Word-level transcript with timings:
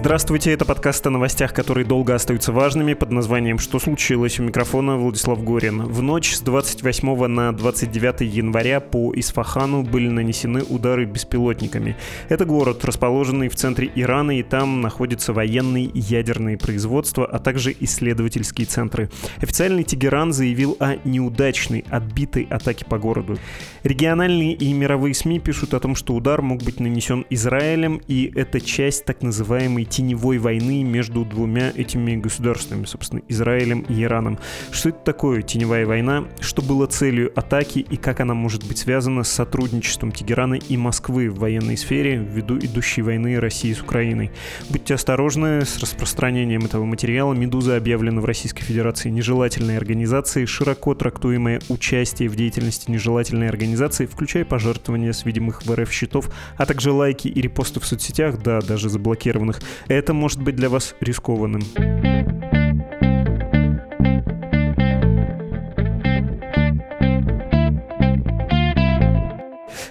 Здравствуйте, 0.00 0.52
это 0.52 0.64
подкаст 0.64 1.06
о 1.06 1.10
новостях, 1.10 1.52
которые 1.52 1.84
долго 1.84 2.14
остаются 2.14 2.52
важными, 2.52 2.94
под 2.94 3.10
названием 3.10 3.58
«Что 3.58 3.78
случилось?» 3.78 4.40
У 4.40 4.42
микрофона 4.42 4.96
Владислав 4.96 5.44
Горин. 5.44 5.82
В 5.82 6.00
ночь 6.00 6.32
с 6.32 6.40
28 6.40 7.26
на 7.26 7.52
29 7.52 8.22
января 8.22 8.80
по 8.80 9.12
Исфахану 9.14 9.82
были 9.82 10.08
нанесены 10.08 10.62
удары 10.62 11.04
беспилотниками. 11.04 11.98
Это 12.30 12.46
город, 12.46 12.82
расположенный 12.82 13.50
в 13.50 13.56
центре 13.56 13.92
Ирана, 13.94 14.38
и 14.38 14.42
там 14.42 14.80
находятся 14.80 15.34
военные 15.34 15.84
и 15.84 16.00
ядерные 16.00 16.56
производства, 16.56 17.26
а 17.26 17.38
также 17.38 17.76
исследовательские 17.78 18.66
центры. 18.66 19.10
Официальный 19.42 19.84
Тегеран 19.84 20.32
заявил 20.32 20.78
о 20.80 20.96
неудачной, 21.04 21.84
отбитой 21.90 22.44
атаке 22.44 22.86
по 22.86 22.98
городу. 22.98 23.38
Региональные 23.82 24.54
и 24.54 24.72
мировые 24.72 25.12
СМИ 25.12 25.40
пишут 25.40 25.74
о 25.74 25.80
том, 25.80 25.94
что 25.94 26.14
удар 26.14 26.40
мог 26.40 26.62
быть 26.62 26.80
нанесен 26.80 27.26
Израилем, 27.28 28.00
и 28.08 28.32
это 28.34 28.62
часть 28.62 29.04
так 29.04 29.20
называемой 29.20 29.89
теневой 29.90 30.38
войны 30.38 30.82
между 30.82 31.24
двумя 31.24 31.72
этими 31.74 32.16
государствами, 32.16 32.84
собственно, 32.86 33.20
Израилем 33.28 33.80
и 33.88 34.02
Ираном. 34.02 34.38
Что 34.70 34.88
это 34.90 34.98
такое 35.04 35.42
теневая 35.42 35.84
война? 35.84 36.24
Что 36.40 36.62
было 36.62 36.86
целью 36.86 37.32
атаки 37.38 37.80
и 37.80 37.96
как 37.96 38.20
она 38.20 38.34
может 38.34 38.66
быть 38.66 38.78
связана 38.78 39.24
с 39.24 39.28
сотрудничеством 39.28 40.12
Тегерана 40.12 40.54
и 40.54 40.76
Москвы 40.76 41.28
в 41.28 41.38
военной 41.38 41.76
сфере 41.76 42.16
ввиду 42.16 42.56
идущей 42.56 43.02
войны 43.02 43.38
России 43.38 43.72
с 43.72 43.80
Украиной? 43.80 44.30
Будьте 44.70 44.94
осторожны 44.94 45.64
с 45.64 45.78
распространением 45.78 46.64
этого 46.64 46.84
материала. 46.84 47.34
«Медуза» 47.34 47.76
объявлена 47.76 48.20
в 48.20 48.24
Российской 48.24 48.62
Федерации 48.62 49.10
нежелательной 49.10 49.76
организацией, 49.76 50.46
широко 50.46 50.94
трактуемое 50.94 51.60
участие 51.68 52.28
в 52.28 52.36
деятельности 52.36 52.90
нежелательной 52.90 53.48
организации, 53.48 54.06
включая 54.06 54.44
пожертвования 54.44 55.12
с 55.12 55.24
видимых 55.24 55.66
в 55.66 55.74
РФ 55.74 55.90
счетов, 55.90 56.30
а 56.56 56.66
также 56.66 56.92
лайки 56.92 57.28
и 57.28 57.40
репосты 57.40 57.80
в 57.80 57.86
соцсетях, 57.86 58.42
да, 58.42 58.60
даже 58.60 58.88
заблокированных, 58.88 59.60
это 59.88 60.12
может 60.14 60.42
быть 60.42 60.56
для 60.56 60.68
вас 60.68 60.94
рискованным. 61.00 61.62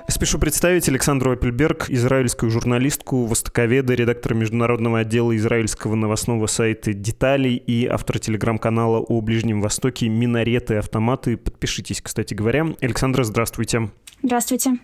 Спешу 0.09 0.39
представить 0.39 0.89
Александру 0.89 1.33
Апельберг, 1.33 1.87
израильскую 1.87 2.49
журналистку, 2.49 3.25
востоковеда, 3.25 3.93
редактора 3.93 4.33
международного 4.33 4.99
отдела 4.99 5.37
израильского 5.37 5.93
новостного 5.93 6.47
сайта 6.47 6.93
«Деталей» 6.93 7.55
и 7.55 7.85
автора 7.85 8.17
телеграм-канала 8.17 8.97
о 8.97 9.21
Ближнем 9.21 9.61
Востоке 9.61 10.09
«Минареты, 10.09 10.75
автоматы». 10.77 11.37
Подпишитесь, 11.37 12.01
кстати 12.01 12.33
говоря. 12.33 12.65
Александра, 12.81 13.23
здравствуйте. 13.23 13.91
Здравствуйте. 14.21 14.79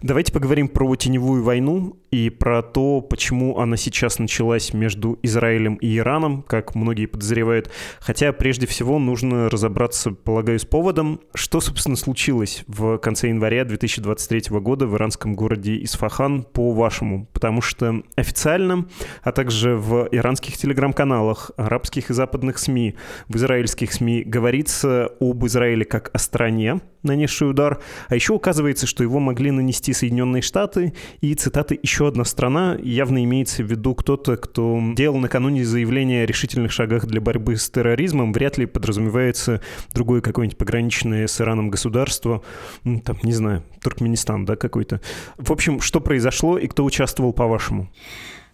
Давайте 0.00 0.32
поговорим 0.32 0.66
про 0.66 0.96
теневую 0.96 1.42
войну 1.42 1.98
и 2.10 2.30
про 2.30 2.62
то, 2.62 3.02
почему 3.02 3.58
она 3.58 3.76
сейчас 3.76 4.18
началась 4.18 4.72
между 4.72 5.18
Израилем 5.22 5.74
и 5.74 5.98
Ираном, 5.98 6.42
как 6.42 6.74
многие 6.74 7.04
подозревают. 7.04 7.70
Хотя 8.00 8.32
прежде 8.32 8.66
всего 8.66 8.98
нужно 8.98 9.50
разобраться, 9.50 10.12
полагаю, 10.12 10.58
с 10.58 10.64
поводом, 10.64 11.20
что, 11.34 11.60
собственно, 11.60 11.96
случилось 11.96 12.64
в 12.68 12.96
конце 12.98 13.28
января 13.28 13.66
2023 13.66 14.44
года 14.60 14.86
в 14.86 14.96
иранском 14.96 15.34
городе 15.34 15.82
Исфахан, 15.82 16.42
по-вашему. 16.42 17.26
Потому 17.32 17.60
что 17.60 18.02
официально, 18.16 18.86
а 19.22 19.32
также 19.32 19.76
в 19.76 20.08
иранских 20.10 20.56
телеграм-каналах, 20.56 21.50
арабских 21.56 22.10
и 22.10 22.14
западных 22.14 22.58
СМИ, 22.58 22.94
в 23.28 23.36
израильских 23.36 23.92
СМИ 23.92 24.22
говорится 24.24 25.10
об 25.20 25.44
Израиле 25.46 25.84
как 25.84 26.10
о 26.12 26.18
стране, 26.18 26.80
нанесший 27.02 27.50
удар, 27.50 27.80
а 28.08 28.14
еще 28.14 28.32
указывается, 28.34 28.86
что 28.86 29.02
его 29.02 29.20
могли 29.20 29.50
нанести 29.50 29.92
Соединенные 29.92 30.42
Штаты, 30.42 30.94
и, 31.20 31.34
цитаты, 31.34 31.78
«еще 31.82 32.08
одна 32.08 32.24
страна» 32.24 32.76
явно 32.82 33.24
имеется 33.24 33.62
в 33.62 33.70
виду 33.70 33.94
кто-то, 33.94 34.36
кто 34.36 34.80
делал 34.94 35.18
накануне 35.18 35.64
заявление 35.64 36.24
о 36.24 36.26
решительных 36.26 36.72
шагах 36.72 37.06
для 37.06 37.20
борьбы 37.20 37.56
с 37.56 37.70
терроризмом, 37.70 38.32
вряд 38.32 38.58
ли 38.58 38.66
подразумевается 38.66 39.60
другое 39.92 40.20
какое-нибудь 40.20 40.58
пограничное 40.58 41.26
с 41.26 41.40
Ираном 41.40 41.70
государство, 41.70 42.42
там, 42.84 43.18
не 43.22 43.32
знаю, 43.32 43.64
Туркменистан, 43.82 44.44
да, 44.44 44.56
какой-то. 44.56 45.00
В 45.38 45.50
общем, 45.50 45.80
что 45.80 46.00
произошло 46.00 46.58
и 46.58 46.66
кто 46.66 46.84
участвовал, 46.84 47.32
по-вашему? 47.32 47.90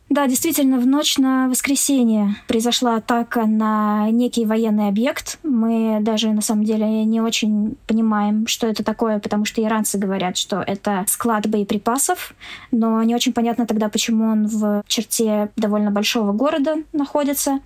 Да, 0.09 0.29
действительно, 0.29 0.79
в 0.79 0.87
ночь 0.87 1.19
на 1.19 1.49
воскресенье 1.49 2.37
произошла 2.47 2.97
атака 2.97 3.45
на 3.45 4.09
некий 4.11 4.47
военный 4.47 4.87
объект. 4.87 5.39
Мы 5.43 5.99
даже 6.01 6.33
на 6.33 6.43
самом 6.43 6.63
деле 6.65 7.05
не 7.05 7.21
очень 7.21 7.77
понимаем, 7.89 8.47
что 8.47 8.69
это 8.69 8.85
такое, 8.85 9.19
потому 9.19 9.45
что 9.45 9.61
иранцы 9.63 9.99
говорят, 9.99 10.37
что 10.37 10.63
это 10.65 11.05
склад 11.09 11.49
боеприпасов, 11.49 12.35
но 12.71 13.03
не 13.03 13.17
очень 13.17 13.33
понятно 13.33 13.67
тогда, 13.67 13.89
почему 13.89 14.31
он 14.31 14.47
в 14.47 14.85
черте 14.87 15.51
довольно 15.57 15.91
большого 15.91 16.33
города 16.33 16.77
находится. 16.93 17.59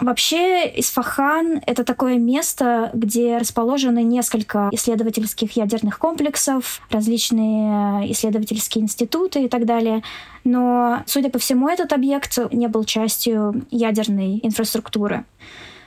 Вообще, 0.00 0.70
Исфахан— 0.80 1.60
это 1.66 1.84
такое 1.84 2.18
место, 2.18 2.90
где 2.94 3.38
расположены 3.38 4.02
несколько 4.02 4.68
исследовательских 4.72 5.56
ядерных 5.56 5.98
комплексов, 5.98 6.80
различные 6.90 8.10
исследовательские 8.12 8.84
институты 8.84 9.44
и 9.44 9.48
так 9.48 9.66
далее. 9.66 10.02
Но, 10.42 11.02
судя 11.06 11.30
по 11.30 11.38
всему, 11.38 11.68
этот 11.68 11.92
объект 11.92 12.36
не 12.52 12.66
был 12.66 12.84
частью 12.84 13.64
ядерной 13.70 14.40
инфраструктуры. 14.42 15.24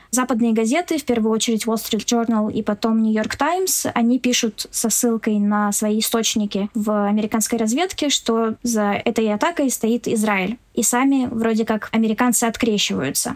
Западные 0.09 0.53
газеты, 0.53 0.97
в 0.97 1.03
первую 1.03 1.34
очередь 1.34 1.66
Wall 1.66 1.75
Street 1.75 2.06
Journal 2.06 2.51
и 2.51 2.63
потом 2.63 3.03
New 3.03 3.12
York 3.12 3.35
Times, 3.35 3.88
они 3.94 4.19
пишут 4.19 4.68
со 4.72 4.89
ссылкой 4.89 5.38
на 5.38 5.74
свои 5.74 6.00
источники 6.00 6.69
в 6.74 7.07
американской 7.07 7.59
разведке, 7.59 8.07
что 8.07 8.56
за 8.63 8.94
этой 8.94 9.34
атакой 9.34 9.69
стоит 9.69 10.07
Израиль. 10.07 10.57
И 10.75 10.81
сами 10.81 11.28
вроде 11.29 11.66
как 11.66 11.89
американцы 11.91 12.45
открещиваются. 12.45 13.35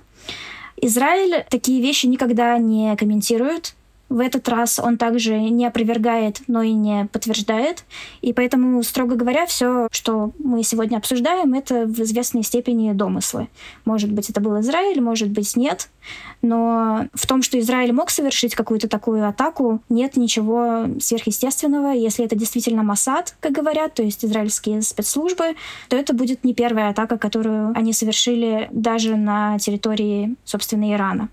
Израиль 0.82 1.46
такие 1.50 1.82
вещи 1.82 2.08
никогда 2.08 2.58
не 2.58 2.96
комментирует. 2.98 3.76
В 4.12 4.20
этот 4.20 4.50
раз 4.50 4.78
он 4.78 4.98
также 4.98 5.40
не 5.40 5.66
опровергает, 5.66 6.42
но 6.48 6.62
и 6.62 6.74
не 6.74 7.06
подтверждает. 7.14 7.86
И 8.22 8.34
поэтому, 8.34 8.84
строго 8.84 9.16
говоря, 9.16 9.46
все, 9.46 9.88
что 9.90 10.32
мы 10.38 10.64
сегодня 10.64 10.98
обсуждаем, 10.98 11.54
это 11.54 11.86
в 11.86 11.98
известной 12.02 12.44
степени 12.44 12.92
домыслы. 12.92 13.48
Может 13.86 14.12
быть, 14.12 14.30
это 14.30 14.42
был 14.42 14.60
Израиль, 14.60 15.00
может 15.00 15.30
быть, 15.30 15.56
нет. 15.56 15.88
Но 16.42 17.08
в 17.14 17.26
том, 17.26 17.42
что 17.42 17.58
Израиль 17.58 17.94
мог 17.94 18.10
совершить 18.10 18.54
какую-то 18.54 18.90
такую 18.90 19.26
атаку, 19.26 19.82
нет 19.88 20.18
ничего 20.18 20.88
сверхъестественного. 21.00 21.94
Если 21.94 22.26
это 22.26 22.36
действительно 22.36 22.84
Масад, 22.84 23.38
как 23.40 23.54
говорят, 23.54 23.94
то 23.94 24.04
есть 24.04 24.26
израильские 24.26 24.82
спецслужбы, 24.82 25.56
то 25.88 25.96
это 25.96 26.14
будет 26.14 26.44
не 26.44 26.54
первая 26.54 26.90
атака, 26.90 27.18
которую 27.18 27.72
они 27.78 27.94
совершили 27.94 28.68
даже 28.74 29.16
на 29.16 29.58
территории, 29.58 30.36
собственно, 30.44 30.92
Ирана. 30.92 31.30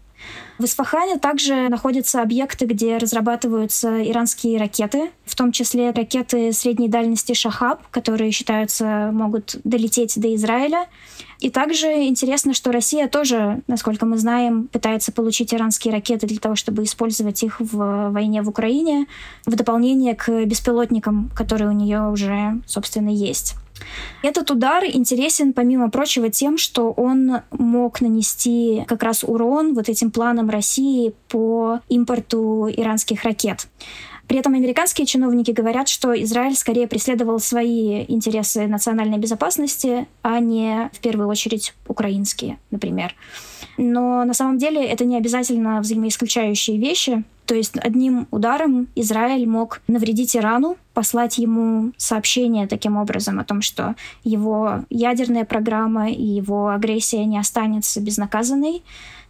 В 0.59 0.65
Исфахане 0.65 1.19
также 1.19 1.69
находятся 1.69 2.21
объекты, 2.21 2.67
где 2.67 2.97
разрабатываются 2.97 4.03
иранские 4.09 4.59
ракеты, 4.59 5.11
в 5.25 5.37
том 5.37 5.53
числе 5.53 5.91
ракеты 5.91 6.53
средней 6.53 6.89
дальности 6.89 7.33
«Шахаб», 7.33 7.81
которые 7.91 8.33
считаются 8.33 9.11
могут 9.13 9.57
долететь 9.63 10.21
до 10.21 10.35
Израиля. 10.35 10.87
И 11.39 11.51
также 11.51 11.87
интересно, 12.09 12.55
что 12.55 12.73
Россия 12.73 13.07
тоже, 13.07 13.63
насколько 13.69 14.05
мы 14.05 14.19
знаем, 14.19 14.67
пытается 14.67 15.13
получить 15.13 15.55
иранские 15.55 15.95
ракеты 15.95 16.27
для 16.27 16.39
того, 16.39 16.57
чтобы 16.57 16.83
использовать 16.83 17.43
их 17.45 17.61
в 17.61 18.11
войне 18.11 18.43
в 18.43 18.49
Украине, 18.49 19.07
в 19.47 19.55
дополнение 19.55 20.17
к 20.17 20.45
беспилотникам, 20.45 21.31
которые 21.37 21.69
у 21.69 21.73
нее 21.73 22.09
уже, 22.11 22.61
собственно, 22.67 23.11
есть. 23.11 23.55
Этот 24.23 24.51
удар 24.51 24.85
интересен, 24.85 25.53
помимо 25.53 25.91
прочего, 25.91 26.29
тем, 26.31 26.59
что 26.59 26.91
он 26.93 27.41
мог 27.51 28.01
нанести 28.01 28.85
как 28.87 29.03
раз 29.03 29.25
урон 29.25 29.75
вот 29.75 29.89
этим 29.89 30.11
планам 30.11 30.51
России 30.51 31.15
по 31.29 31.81
импорту 31.89 32.69
иранских 32.69 33.25
ракет. 33.25 33.69
При 34.29 34.39
этом 34.39 34.55
американские 34.55 35.07
чиновники 35.07 35.53
говорят, 35.53 35.89
что 35.89 36.13
Израиль 36.23 36.55
скорее 36.55 36.87
преследовал 36.87 37.41
свои 37.41 38.05
интересы 38.09 38.67
национальной 38.67 39.17
безопасности, 39.17 40.07
а 40.23 40.39
не 40.39 40.91
в 40.93 41.01
первую 41.01 41.29
очередь 41.29 41.73
украинские, 41.87 42.59
например. 42.71 43.15
Но 43.79 44.25
на 44.25 44.35
самом 44.35 44.59
деле 44.59 44.85
это 44.85 45.07
не 45.07 45.17
обязательно 45.17 45.81
взаимоисключающие 45.81 46.79
вещи. 46.79 47.25
То 47.49 47.55
есть 47.55 47.79
одним 47.79 48.29
ударом 48.31 48.89
Израиль 48.95 49.49
мог 49.49 49.81
навредить 49.89 50.37
Ирану, 50.37 50.77
послать 50.93 51.39
ему 51.39 51.93
сообщение 51.97 52.67
таким 52.67 52.99
образом 52.99 53.39
о 53.39 53.45
том, 53.45 53.63
что 53.63 53.95
его 54.23 54.85
ядерная 54.91 55.47
программа 55.47 56.11
и 56.11 56.23
его 56.23 56.69
агрессия 56.69 57.25
не 57.25 57.39
останется 57.39 58.03
безнаказанной, 58.03 58.83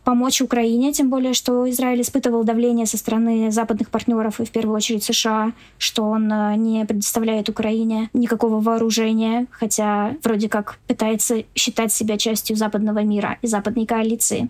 помочь 0.02 0.40
Украине, 0.40 0.92
тем 0.92 1.10
более, 1.10 1.32
что 1.32 1.70
Израиль 1.70 2.00
испытывал 2.00 2.42
давление 2.42 2.86
со 2.86 2.98
стороны 2.98 3.52
западных 3.52 3.88
партнеров 3.88 4.40
и 4.40 4.44
в 4.44 4.50
первую 4.50 4.74
очередь 4.74 5.04
США, 5.04 5.52
что 5.78 6.02
он 6.02 6.32
э, 6.32 6.56
не 6.56 6.84
предоставляет 6.86 7.48
Украине 7.48 8.10
никакого 8.14 8.58
вооружения, 8.58 9.46
хотя 9.52 10.16
вроде 10.24 10.48
как 10.48 10.80
пытается 10.88 11.44
считать 11.54 11.92
себя 11.92 12.18
частью 12.18 12.56
западного 12.56 13.04
мира 13.04 13.38
и 13.42 13.46
западной 13.46 13.86
коалиции. 13.86 14.48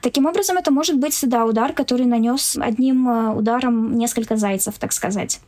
Таким 0.00 0.26
образом, 0.26 0.56
это 0.56 0.70
может 0.70 0.96
быть, 0.98 1.18
да, 1.22 1.44
удар, 1.44 1.72
который 1.72 2.06
нанес 2.06 2.56
одним 2.60 3.08
э, 3.08 3.34
ударом 3.34 3.96
несколько 3.98 4.36
зайцев, 4.36 4.74
так 4.78 4.92
сказать. 4.92 5.40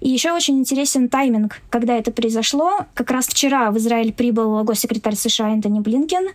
И 0.00 0.08
еще 0.08 0.32
очень 0.32 0.58
интересен 0.58 1.08
тайминг, 1.08 1.60
когда 1.70 1.96
это 1.96 2.10
произошло. 2.10 2.86
Как 2.94 3.10
раз 3.10 3.26
вчера 3.26 3.70
в 3.70 3.78
Израиль 3.78 4.12
прибыл 4.12 4.64
госсекретарь 4.64 5.14
США 5.14 5.52
Энтони 5.52 5.80
Блинкен. 5.80 6.28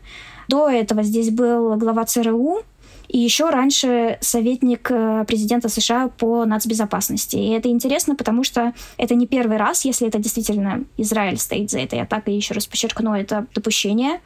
До 0.48 0.70
этого 0.70 1.04
здесь 1.04 1.30
был 1.30 1.76
глава 1.76 2.06
ЦРУ, 2.06 2.64
и 3.08 3.20
еще 3.20 3.50
раньше 3.50 4.18
советник 4.22 4.92
э, 4.92 5.24
президента 5.28 5.70
США 5.70 6.10
по 6.10 6.46
нацбезопасности. 6.46 7.38
И 7.38 7.50
это 7.50 7.70
интересно, 7.70 8.16
потому 8.16 8.44
что 8.44 8.74
это 8.98 9.16
не 9.16 9.28
первый 9.28 9.58
раз, 9.58 9.86
если 9.86 10.08
это 10.08 10.20
действительно 10.20 10.84
Израиль 10.98 11.38
стоит 11.38 11.72
за 11.72 11.80
этой 11.80 12.02
атакой, 12.02 12.36
еще 12.36 12.54
раз 12.54 12.68
подчеркну, 12.68 13.14
это 13.14 13.46
допущение. 13.54 14.20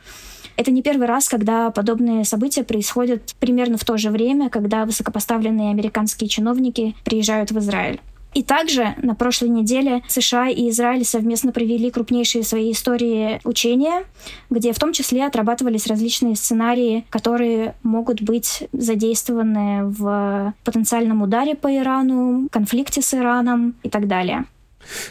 Это 0.57 0.71
не 0.71 0.81
первый 0.81 1.07
раз, 1.07 1.27
когда 1.29 1.71
подобные 1.71 2.25
события 2.25 2.63
происходят 2.63 3.35
примерно 3.39 3.77
в 3.77 3.85
то 3.85 3.97
же 3.97 4.09
время, 4.09 4.49
когда 4.49 4.85
высокопоставленные 4.85 5.71
американские 5.71 6.29
чиновники 6.29 6.95
приезжают 7.03 7.51
в 7.51 7.59
Израиль. 7.59 7.99
И 8.33 8.43
также 8.43 8.95
на 9.01 9.13
прошлой 9.13 9.49
неделе 9.49 10.03
США 10.07 10.47
и 10.47 10.69
Израиль 10.69 11.03
совместно 11.03 11.51
провели 11.51 11.91
крупнейшие 11.91 12.43
в 12.43 12.47
своей 12.47 12.71
истории 12.71 13.41
учения, 13.43 14.05
где 14.49 14.71
в 14.71 14.79
том 14.79 14.93
числе 14.93 15.25
отрабатывались 15.25 15.87
различные 15.87 16.35
сценарии, 16.37 17.05
которые 17.09 17.75
могут 17.83 18.21
быть 18.21 18.69
задействованы 18.71 19.85
в 19.85 20.53
потенциальном 20.63 21.21
ударе 21.21 21.55
по 21.55 21.75
Ирану, 21.75 22.47
конфликте 22.51 23.01
с 23.01 23.13
Ираном 23.13 23.75
и 23.83 23.89
так 23.89 24.07
далее. 24.07 24.45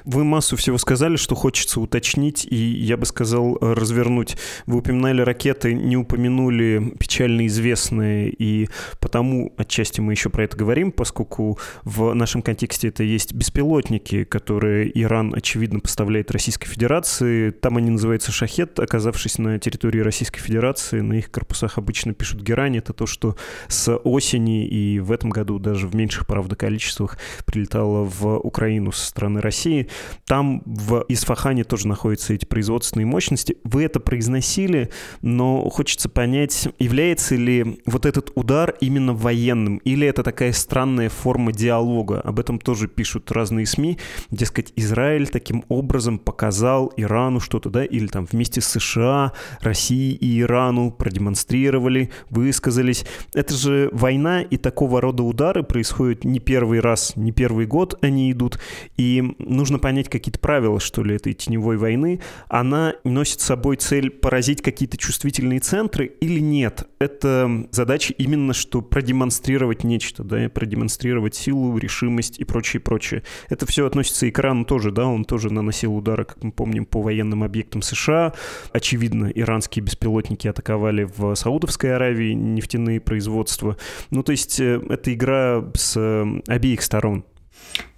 Вы 0.05 0.25
массу 0.25 0.57
всего 0.57 0.79
сказали, 0.79 1.17
что 1.17 1.35
хочется 1.35 1.81
уточнить, 1.81 2.47
и 2.49 2.57
я 2.57 2.97
бы 2.97 3.07
сказал 3.07 3.59
развернуть. 3.61 4.37
Вы 4.67 4.79
упоминали 4.79 5.23
ракеты, 5.23 5.75
не 5.75 5.97
упомянули 5.97 6.95
печально 6.99 7.47
известные, 7.47 8.31
и 8.31 8.69
потому 9.01 9.53
отчасти 9.57 10.01
мы 10.01 10.13
еще 10.13 10.31
про 10.31 10.45
это 10.45 10.57
говорим, 10.57 10.93
поскольку 10.93 11.59
в 11.85 12.15
нашем 12.15 12.43
контексте 12.43 12.89
это 12.89 13.03
есть 13.03 13.35
беспилотники, 13.35 14.25
которые 14.25 14.91
Иран, 15.01 15.35
очевидно, 15.35 15.81
поставляет 15.81 16.31
Российской 16.31 16.69
Федерации. 16.69 17.51
Там 17.51 17.77
они 17.77 17.91
называются 17.91 18.33
«Шахет», 18.33 18.79
оказавшись 18.81 19.39
на 19.39 19.59
территории 19.59 20.01
Российской 20.01 20.41
Федерации, 20.41 21.01
на 21.01 21.15
их 21.15 21.31
корпусах 21.31 21.79
обычно 21.79 22.15
пишут 22.15 22.43
«Герань». 22.43 22.79
Это 22.79 22.93
то, 22.93 23.07
что 23.07 23.37
с 23.69 23.95
осени 23.95 24.67
и 24.67 25.01
в 25.01 25.13
этом 25.13 25.31
году 25.31 25.59
даже 25.59 25.87
в 25.87 25.95
меньших, 25.95 26.27
правда, 26.27 26.57
количествах 26.57 27.19
прилетало 27.45 28.05
в 28.05 28.39
Украину 28.39 28.93
со 28.93 29.07
стороны 29.07 29.41
России 29.41 29.60
России. 29.61 29.89
Там 30.27 30.63
в 30.65 31.05
Исфахане 31.09 31.65
тоже 31.65 31.87
находятся 31.87 32.33
эти 32.33 32.47
производственные 32.47 33.07
мощности. 33.07 33.59
Вы 33.65 33.85
это 33.85 34.01
произносили, 34.01 34.91
но 35.21 35.69
хочется 35.69 36.09
понять, 36.09 36.69
является 36.79 37.37
ли 37.37 37.81
вот 37.85 38.07
этот 38.07 38.33
удар 38.37 38.75
именно 38.81 39.13
военным, 39.13 39.79
или 39.79 40.07
это 40.07 40.23
такая 40.23 40.53
странная 40.53 41.11
форма 41.11 41.53
диалога. 41.53 42.21
Об 42.21 42.41
этом 42.41 42.59
тоже 42.59 42.89
пишут 42.89 43.31
разные 43.33 43.67
СМИ. 43.67 43.99
Дескать, 44.31 44.73
Израиль 44.77 45.29
таким 45.29 45.65
образом 45.69 46.19
показал 46.19 46.93
Ирану 46.97 47.41
что-то, 47.41 47.69
да, 47.69 47.85
или 47.85 48.07
там 48.07 48.27
вместе 48.31 48.63
с 48.63 48.67
США, 48.67 49.33
России 49.61 50.13
и 50.13 50.41
Ирану 50.41 50.91
продемонстрировали, 50.91 52.11
высказались. 52.31 53.05
Это 53.35 53.53
же 53.55 53.91
война, 53.93 54.41
и 54.41 54.57
такого 54.57 55.01
рода 55.01 55.23
удары 55.23 55.63
происходят 55.63 56.25
не 56.25 56.39
первый 56.39 56.81
раз, 56.81 57.13
не 57.17 57.33
первый 57.33 57.67
год 57.67 57.99
они 58.01 58.33
идут. 58.33 58.59
И 58.97 59.35
нужно 59.51 59.79
понять 59.79 60.09
какие-то 60.09 60.39
правила, 60.39 60.81
что 60.81 61.03
ли, 61.03 61.17
этой 61.17 61.33
теневой 61.33 61.77
войны. 61.77 62.21
Она 62.49 62.95
носит 63.05 63.41
с 63.41 63.45
собой 63.45 63.77
цель 63.77 64.11
поразить 64.11 64.63
какие-то 64.63 64.97
чувствительные 64.97 65.61
центры 65.61 66.07
или 66.07 66.41
нет? 66.41 66.89
Это 66.99 67.67
задача 67.71 68.15
именно, 68.17 68.53
что 68.55 68.81
продемонстрировать 68.83 69.85
нечто, 69.85 70.25
да, 70.25 70.49
продемонстрировать 70.49 71.35
силу, 71.35 71.77
решимость 71.79 72.39
и 72.39 72.45
прочее, 72.45 72.81
прочее. 72.81 73.23
Это 73.49 73.67
все 73.67 73.87
относится 73.87 74.27
и 74.27 74.31
к 74.31 74.39
Ирану 74.39 74.65
тоже, 74.65 74.91
да, 74.91 75.07
он 75.07 75.25
тоже 75.25 75.53
наносил 75.53 75.95
удары, 75.95 76.25
как 76.25 76.43
мы 76.43 76.53
помним, 76.53 76.87
по 76.87 77.03
военным 77.03 77.43
объектам 77.43 77.83
США. 77.83 78.33
Очевидно, 78.73 79.31
иранские 79.35 79.85
беспилотники 79.85 80.49
атаковали 80.49 81.05
в 81.05 81.35
Саудовской 81.35 81.95
Аравии 81.95 82.33
нефтяные 82.33 83.01
производства. 83.01 83.77
Ну, 84.11 84.23
то 84.23 84.33
есть 84.33 84.61
э, 84.61 84.81
это 84.89 85.13
игра 85.13 85.65
с 85.75 85.95
э, 85.97 86.41
обеих 86.47 86.83
сторон. 86.83 87.25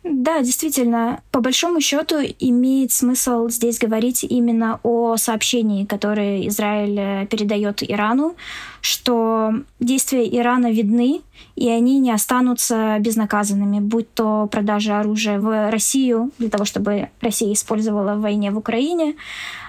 Да, 0.04 0.42
действительно, 0.42 1.22
по 1.30 1.40
большому 1.40 1.80
счету 1.80 2.16
имеет 2.40 2.90
смысл 2.90 3.48
здесь 3.48 3.78
говорить 3.78 4.24
именно 4.24 4.80
о 4.82 5.16
сообщении, 5.16 5.84
которое 5.84 6.48
Израиль 6.48 6.98
э, 6.98 7.26
передает 7.26 7.88
Ирану, 7.88 8.34
что 8.80 9.52
действия 9.78 10.28
Ирана 10.28 10.72
видны, 10.72 11.20
и 11.54 11.68
они 11.68 12.00
не 12.00 12.10
останутся 12.10 12.96
безнаказанными, 12.98 13.78
будь 13.78 14.12
то 14.12 14.48
продажа 14.50 14.98
оружия 14.98 15.38
в 15.38 15.70
Россию 15.70 16.32
для 16.38 16.48
того, 16.48 16.64
чтобы 16.64 17.10
Россия 17.20 17.52
использовала 17.52 18.14
в 18.14 18.22
войне 18.22 18.50
в 18.50 18.58
Украине, 18.58 19.14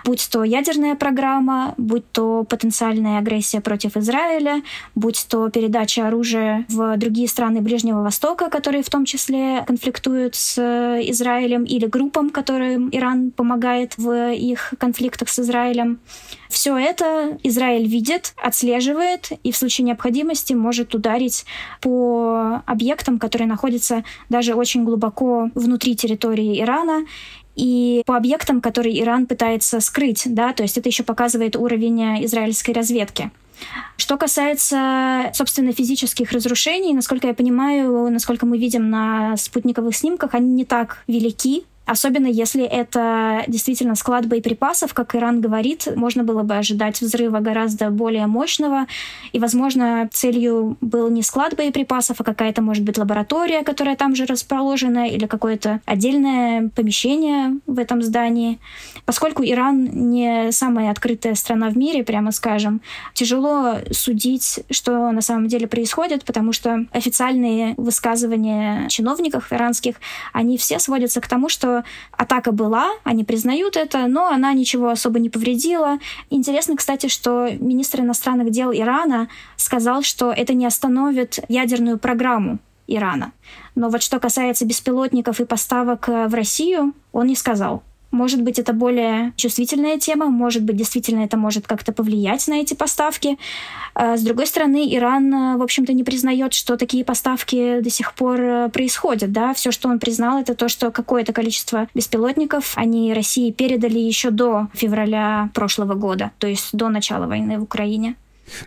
будь 0.03 0.27
то 0.31 0.43
ядерная 0.43 0.95
программа, 0.95 1.75
будь 1.77 2.09
то 2.11 2.43
потенциальная 2.43 3.19
агрессия 3.19 3.61
против 3.61 3.97
Израиля, 3.97 4.63
будь 4.95 5.25
то 5.29 5.49
передача 5.49 6.07
оружия 6.07 6.65
в 6.69 6.97
другие 6.97 7.27
страны 7.27 7.61
Ближнего 7.61 8.01
Востока, 8.01 8.49
которые 8.49 8.81
в 8.81 8.89
том 8.89 9.05
числе 9.05 9.63
конфликтуют 9.67 10.22
конфликтуют 10.23 10.35
с 10.35 10.57
э, 10.57 11.11
Израилем 11.11 11.63
или 11.63 11.85
группам, 11.85 12.29
которым 12.29 12.89
Иран 12.91 13.31
помогает 13.31 13.97
в 13.97 14.33
их 14.33 14.73
конфликтах 14.77 15.29
с 15.29 15.39
Израилем. 15.39 15.99
Все 16.49 16.77
это 16.77 17.37
Израиль 17.43 17.87
видит, 17.87 18.33
отслеживает 18.43 19.31
и 19.43 19.51
в 19.51 19.57
случае 19.57 19.85
необходимости 19.85 20.53
может 20.53 20.95
ударить 20.95 21.45
по 21.81 22.61
объектам, 22.65 23.19
которые 23.19 23.47
находятся 23.47 24.03
даже 24.29 24.53
очень 24.53 24.83
глубоко 24.83 25.49
внутри 25.55 25.95
территории 25.95 26.61
Ирана 26.61 27.05
и 27.55 28.01
по 28.05 28.15
объектам, 28.15 28.61
которые 28.61 28.99
Иран 28.99 29.25
пытается 29.25 29.79
скрыть, 29.79 30.23
да, 30.25 30.53
то 30.53 30.63
есть 30.63 30.77
это 30.77 30.89
еще 30.89 31.03
показывает 31.03 31.55
уровень 31.55 32.25
израильской 32.25 32.73
разведки. 32.73 33.31
Что 33.97 34.17
касается, 34.17 35.31
собственно, 35.33 35.71
физических 35.71 36.31
разрушений, 36.31 36.93
насколько 36.93 37.27
я 37.27 37.33
понимаю, 37.33 38.11
насколько 38.11 38.45
мы 38.45 38.57
видим 38.57 38.89
на 38.89 39.37
спутниковых 39.37 39.95
снимках, 39.95 40.33
они 40.33 40.51
не 40.53 40.65
так 40.65 41.03
велики, 41.07 41.63
Особенно 41.85 42.27
если 42.27 42.63
это 42.63 43.43
действительно 43.47 43.95
склад 43.95 44.25
боеприпасов, 44.27 44.93
как 44.93 45.15
Иран 45.15 45.41
говорит, 45.41 45.87
можно 45.95 46.23
было 46.23 46.43
бы 46.43 46.55
ожидать 46.55 47.01
взрыва 47.01 47.39
гораздо 47.39 47.89
более 47.89 48.27
мощного. 48.27 48.87
И, 49.33 49.39
возможно, 49.39 50.09
целью 50.11 50.77
был 50.79 51.09
не 51.09 51.23
склад 51.23 51.55
боеприпасов, 51.57 52.21
а 52.21 52.23
какая-то, 52.23 52.61
может 52.61 52.83
быть, 52.83 52.97
лаборатория, 52.97 53.63
которая 53.63 53.97
там 53.97 54.15
же 54.15 54.25
расположена, 54.25 55.09
или 55.09 55.25
какое-то 55.25 55.81
отдельное 55.85 56.69
помещение 56.69 57.59
в 57.67 57.77
этом 57.77 58.01
здании. 58.01 58.59
Поскольку 59.05 59.43
Иран 59.43 59.83
не 60.11 60.51
самая 60.51 60.89
открытая 60.89 61.35
страна 61.35 61.69
в 61.69 61.77
мире, 61.77 62.03
прямо 62.03 62.31
скажем, 62.31 62.81
тяжело 63.13 63.75
судить, 63.91 64.61
что 64.71 65.11
на 65.11 65.21
самом 65.21 65.47
деле 65.47 65.67
происходит, 65.67 66.23
потому 66.23 66.53
что 66.53 66.85
официальные 66.91 67.73
высказывания 67.75 68.87
чиновников 68.87 69.51
иранских, 69.51 69.95
они 70.31 70.57
все 70.57 70.79
сводятся 70.79 71.19
к 71.19 71.27
тому, 71.27 71.49
что 71.49 71.72
атака 72.11 72.51
была, 72.51 72.89
они 73.03 73.23
признают 73.23 73.77
это, 73.77 74.07
но 74.07 74.27
она 74.27 74.53
ничего 74.53 74.89
особо 74.89 75.19
не 75.19 75.29
повредила. 75.29 75.99
Интересно, 76.29 76.75
кстати, 76.75 77.07
что 77.07 77.49
министр 77.59 78.01
иностранных 78.01 78.51
дел 78.51 78.71
Ирана 78.71 79.27
сказал, 79.55 80.01
что 80.03 80.31
это 80.31 80.53
не 80.53 80.65
остановит 80.65 81.39
ядерную 81.49 81.97
программу 81.97 82.59
Ирана. 82.87 83.31
Но 83.75 83.89
вот 83.89 84.03
что 84.03 84.19
касается 84.19 84.65
беспилотников 84.65 85.39
и 85.39 85.45
поставок 85.45 86.07
в 86.07 86.33
Россию, 86.33 86.93
он 87.11 87.27
не 87.27 87.35
сказал. 87.35 87.83
Может 88.13 88.43
быть, 88.43 88.59
это 88.59 88.73
более 88.73 89.33
чувствительная 89.37 89.97
тема, 89.97 90.27
может 90.27 90.61
быть, 90.61 90.75
действительно 90.75 91.23
это 91.23 91.35
может 91.35 91.65
как-то 91.65 91.91
повлиять 91.91 92.47
на 92.47 92.61
эти 92.61 92.75
поставки. 92.75 93.39
А, 93.95 94.17
с 94.17 94.21
другой 94.21 94.45
стороны, 94.45 94.95
Иран, 94.95 95.33
э, 95.33 95.57
в 95.57 95.63
общем-то, 95.63 95.93
не 95.93 96.03
признает, 96.03 96.53
что 96.53 96.77
такие 96.77 97.03
поставки 97.03 97.79
до 97.79 97.89
сих 97.89 98.13
пор 98.13 98.39
э, 98.39 98.69
происходят. 98.69 99.31
Да? 99.31 99.55
Все, 99.55 99.71
что 99.71 99.89
он 99.89 99.97
признал, 99.97 100.39
это 100.39 100.53
то, 100.53 100.69
что 100.69 100.91
какое-то 100.91 101.33
количество 101.33 101.87
беспилотников 101.95 102.73
они 102.77 103.15
России 103.15 103.51
передали 103.51 103.97
еще 103.97 104.29
до 104.29 104.67
февраля 104.75 105.49
прошлого 105.55 105.95
года, 105.95 106.29
то 106.37 106.45
есть 106.45 106.69
до 106.71 106.89
начала 106.89 107.25
войны 107.25 107.57
в 107.57 107.63
Украине. 107.63 108.15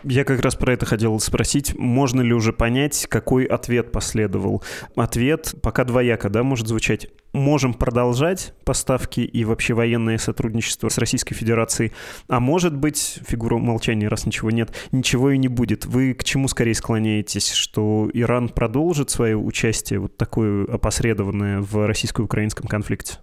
Я 0.03 0.23
как 0.23 0.41
раз 0.41 0.55
про 0.55 0.73
это 0.73 0.85
хотел 0.85 1.19
спросить. 1.19 1.77
Можно 1.77 2.21
ли 2.21 2.33
уже 2.33 2.53
понять, 2.53 3.07
какой 3.09 3.45
ответ 3.45 3.91
последовал? 3.91 4.63
Ответ 4.95 5.55
пока 5.61 5.83
двояко, 5.83 6.29
да, 6.29 6.43
может 6.43 6.67
звучать. 6.67 7.07
Можем 7.33 7.73
продолжать 7.73 8.53
поставки 8.63 9.19
и 9.19 9.45
вообще 9.45 9.73
военное 9.73 10.17
сотрудничество 10.17 10.89
с 10.89 10.97
Российской 10.97 11.35
Федерацией. 11.35 11.91
А 12.27 12.39
может 12.39 12.75
быть, 12.75 13.19
фигура 13.27 13.55
умолчания, 13.55 14.09
раз 14.09 14.25
ничего 14.25 14.49
нет, 14.49 14.73
ничего 14.91 15.31
и 15.31 15.37
не 15.37 15.47
будет. 15.47 15.85
Вы 15.85 16.13
к 16.13 16.23
чему 16.23 16.47
скорее 16.47 16.73
склоняетесь? 16.73 17.51
Что 17.51 18.09
Иран 18.13 18.49
продолжит 18.49 19.09
свое 19.09 19.37
участие 19.37 19.99
вот 19.99 20.17
такое 20.17 20.65
опосредованное 20.65 21.61
в 21.61 21.85
российско-украинском 21.85 22.67
конфликте? 22.67 23.17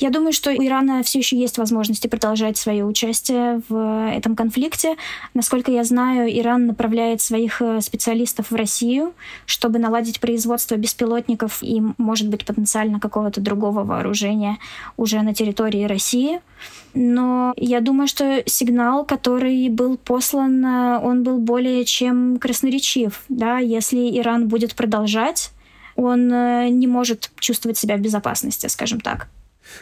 Я 0.00 0.08
думаю, 0.08 0.32
что 0.32 0.50
у 0.50 0.64
Ирана 0.64 1.02
все 1.02 1.18
еще 1.18 1.38
есть 1.38 1.58
возможности 1.58 2.06
продолжать 2.06 2.56
свое 2.56 2.86
участие 2.86 3.60
в 3.68 4.08
этом 4.10 4.34
конфликте. 4.34 4.96
Насколько 5.34 5.70
я 5.72 5.84
знаю, 5.84 6.26
Иран 6.38 6.66
направляет 6.66 7.20
своих 7.20 7.60
э, 7.60 7.82
специалистов 7.82 8.50
в 8.50 8.54
Россию, 8.54 9.12
чтобы 9.44 9.78
наладить 9.78 10.18
производство 10.18 10.76
беспилотников 10.76 11.62
и, 11.62 11.82
может 11.98 12.30
быть, 12.30 12.46
потенциально 12.46 12.98
какого-то 12.98 13.42
другого 13.42 13.84
вооружения 13.84 14.56
уже 14.96 15.20
на 15.20 15.34
территории 15.34 15.84
России. 15.84 16.40
Но 16.94 17.52
я 17.58 17.82
думаю, 17.82 18.08
что 18.08 18.42
сигнал, 18.46 19.04
который 19.04 19.68
был 19.68 19.98
послан, 19.98 20.64
э, 20.64 20.98
он 20.98 21.24
был 21.24 21.36
более 21.40 21.84
чем 21.84 22.38
красноречив. 22.38 23.22
Да? 23.28 23.58
Если 23.58 24.18
Иран 24.18 24.48
будет 24.48 24.74
продолжать, 24.74 25.50
он 25.94 26.32
э, 26.32 26.70
не 26.70 26.86
может 26.86 27.30
чувствовать 27.38 27.76
себя 27.76 27.98
в 27.98 28.00
безопасности, 28.00 28.66
скажем 28.66 29.00
так. 29.00 29.28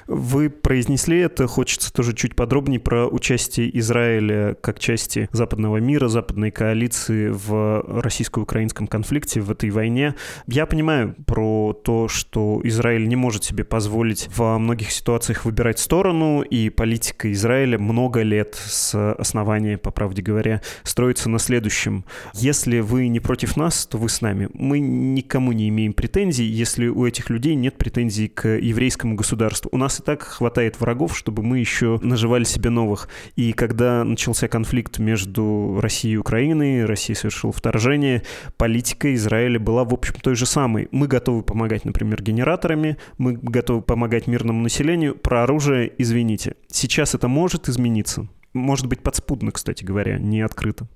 Вы 0.06 0.50
произнесли 0.50 1.18
это, 1.18 1.46
хочется 1.46 1.92
тоже 1.92 2.14
чуть 2.14 2.34
подробнее 2.34 2.80
про 2.80 3.06
участие 3.06 3.76
Израиля 3.78 4.56
как 4.60 4.78
части 4.78 5.28
западного 5.32 5.78
мира, 5.78 6.08
западной 6.08 6.50
коалиции 6.50 7.28
в 7.28 7.84
российско-украинском 8.00 8.86
конфликте, 8.86 9.40
в 9.40 9.50
этой 9.50 9.70
войне. 9.70 10.14
Я 10.46 10.66
понимаю 10.66 11.14
про 11.26 11.72
то, 11.72 12.08
что 12.08 12.60
Израиль 12.64 13.08
не 13.08 13.16
может 13.16 13.44
себе 13.44 13.64
позволить 13.64 14.28
во 14.36 14.58
многих 14.58 14.90
ситуациях 14.90 15.44
выбирать 15.44 15.78
сторону, 15.78 16.42
и 16.42 16.70
политика 16.70 17.32
Израиля 17.32 17.78
много 17.78 18.22
лет 18.22 18.54
с 18.54 19.12
основания, 19.14 19.78
по 19.78 19.90
правде 19.90 20.22
говоря, 20.22 20.62
строится 20.82 21.28
на 21.28 21.38
следующем. 21.38 22.04
Если 22.34 22.80
вы 22.80 23.08
не 23.08 23.20
против 23.20 23.56
нас, 23.56 23.86
то 23.86 23.98
вы 23.98 24.08
с 24.08 24.20
нами. 24.20 24.48
Мы 24.52 24.78
никому 24.80 25.52
не 25.52 25.68
имеем 25.68 25.92
претензий, 25.92 26.44
если 26.44 26.88
у 26.88 27.06
этих 27.06 27.30
людей 27.30 27.54
нет 27.54 27.76
претензий 27.76 28.28
к 28.28 28.48
еврейскому 28.48 29.14
государству 29.14 29.70
нас 29.78 30.00
и 30.00 30.02
так 30.02 30.22
хватает 30.22 30.78
врагов, 30.80 31.16
чтобы 31.16 31.42
мы 31.42 31.58
еще 31.58 31.98
наживали 32.02 32.44
себе 32.44 32.70
новых. 32.70 33.08
И 33.36 33.52
когда 33.52 34.04
начался 34.04 34.48
конфликт 34.48 34.98
между 34.98 35.78
Россией 35.80 36.14
и 36.14 36.18
Украиной, 36.18 36.84
Россия 36.84 37.16
совершила 37.16 37.52
вторжение, 37.52 38.22
политика 38.56 39.14
Израиля 39.14 39.58
была, 39.58 39.84
в 39.84 39.94
общем, 39.94 40.14
той 40.20 40.34
же 40.34 40.44
самой. 40.44 40.88
Мы 40.90 41.06
готовы 41.06 41.42
помогать, 41.42 41.84
например, 41.84 42.22
генераторами, 42.22 42.98
мы 43.16 43.32
готовы 43.34 43.82
помогать 43.82 44.26
мирному 44.26 44.62
населению, 44.62 45.14
про 45.14 45.44
оружие, 45.44 45.92
извините. 45.98 46.56
Сейчас 46.70 47.14
это 47.14 47.28
может 47.28 47.68
измениться. 47.68 48.28
Может 48.52 48.86
быть, 48.86 49.02
подспудно, 49.02 49.52
кстати 49.52 49.84
говоря, 49.84 50.18
не 50.18 50.40
открыто. 50.40 50.88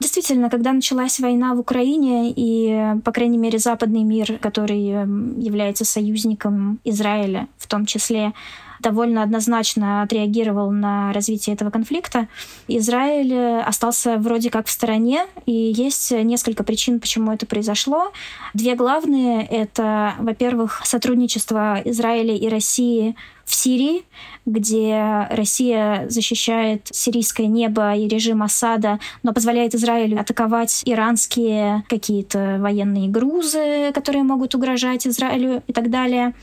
Действительно, 0.00 0.48
когда 0.48 0.72
началась 0.72 1.18
война 1.18 1.54
в 1.54 1.58
Украине, 1.58 2.32
и, 2.34 2.94
по 3.04 3.10
крайней 3.10 3.38
мере, 3.38 3.58
западный 3.58 4.04
мир, 4.04 4.38
который 4.38 4.88
эм, 4.90 5.38
является 5.40 5.84
союзником 5.84 6.78
Израиля 6.84 7.48
в 7.58 7.66
том 7.66 7.84
числе, 7.84 8.32
довольно 8.80 9.22
однозначно 9.22 10.02
отреагировал 10.02 10.70
на 10.70 11.12
развитие 11.12 11.54
этого 11.54 11.70
конфликта. 11.70 12.28
Израиль 12.68 13.60
остался 13.60 14.16
вроде 14.18 14.50
как 14.50 14.66
в 14.66 14.70
стороне, 14.70 15.26
и 15.46 15.52
есть 15.52 16.10
несколько 16.10 16.64
причин, 16.64 17.00
почему 17.00 17.32
это 17.32 17.46
произошло. 17.46 18.12
Две 18.54 18.74
главные— 18.74 19.46
это, 19.50 20.14
во-первых, 20.18 20.82
сотрудничество 20.84 21.80
Израиля 21.84 22.36
и 22.36 22.48
России 22.48 23.16
в 23.44 23.54
Сирии, 23.54 24.04
где 24.44 25.26
Россия 25.30 26.06
защищает 26.10 26.88
сирийское 26.92 27.46
небо 27.46 27.94
и 27.94 28.06
режим 28.06 28.42
Асада, 28.42 28.98
но 29.22 29.32
позволяет 29.32 29.74
Израилю 29.74 30.20
атаковать 30.20 30.82
иранские 30.84 31.82
какие-то 31.88 32.58
военные 32.60 33.08
грузы, 33.08 33.90
которые 33.94 34.22
могут 34.22 34.54
угрожать 34.54 35.06
Израилю 35.06 35.62
и 35.66 35.72
так 35.72 35.88
далее. 35.88 36.34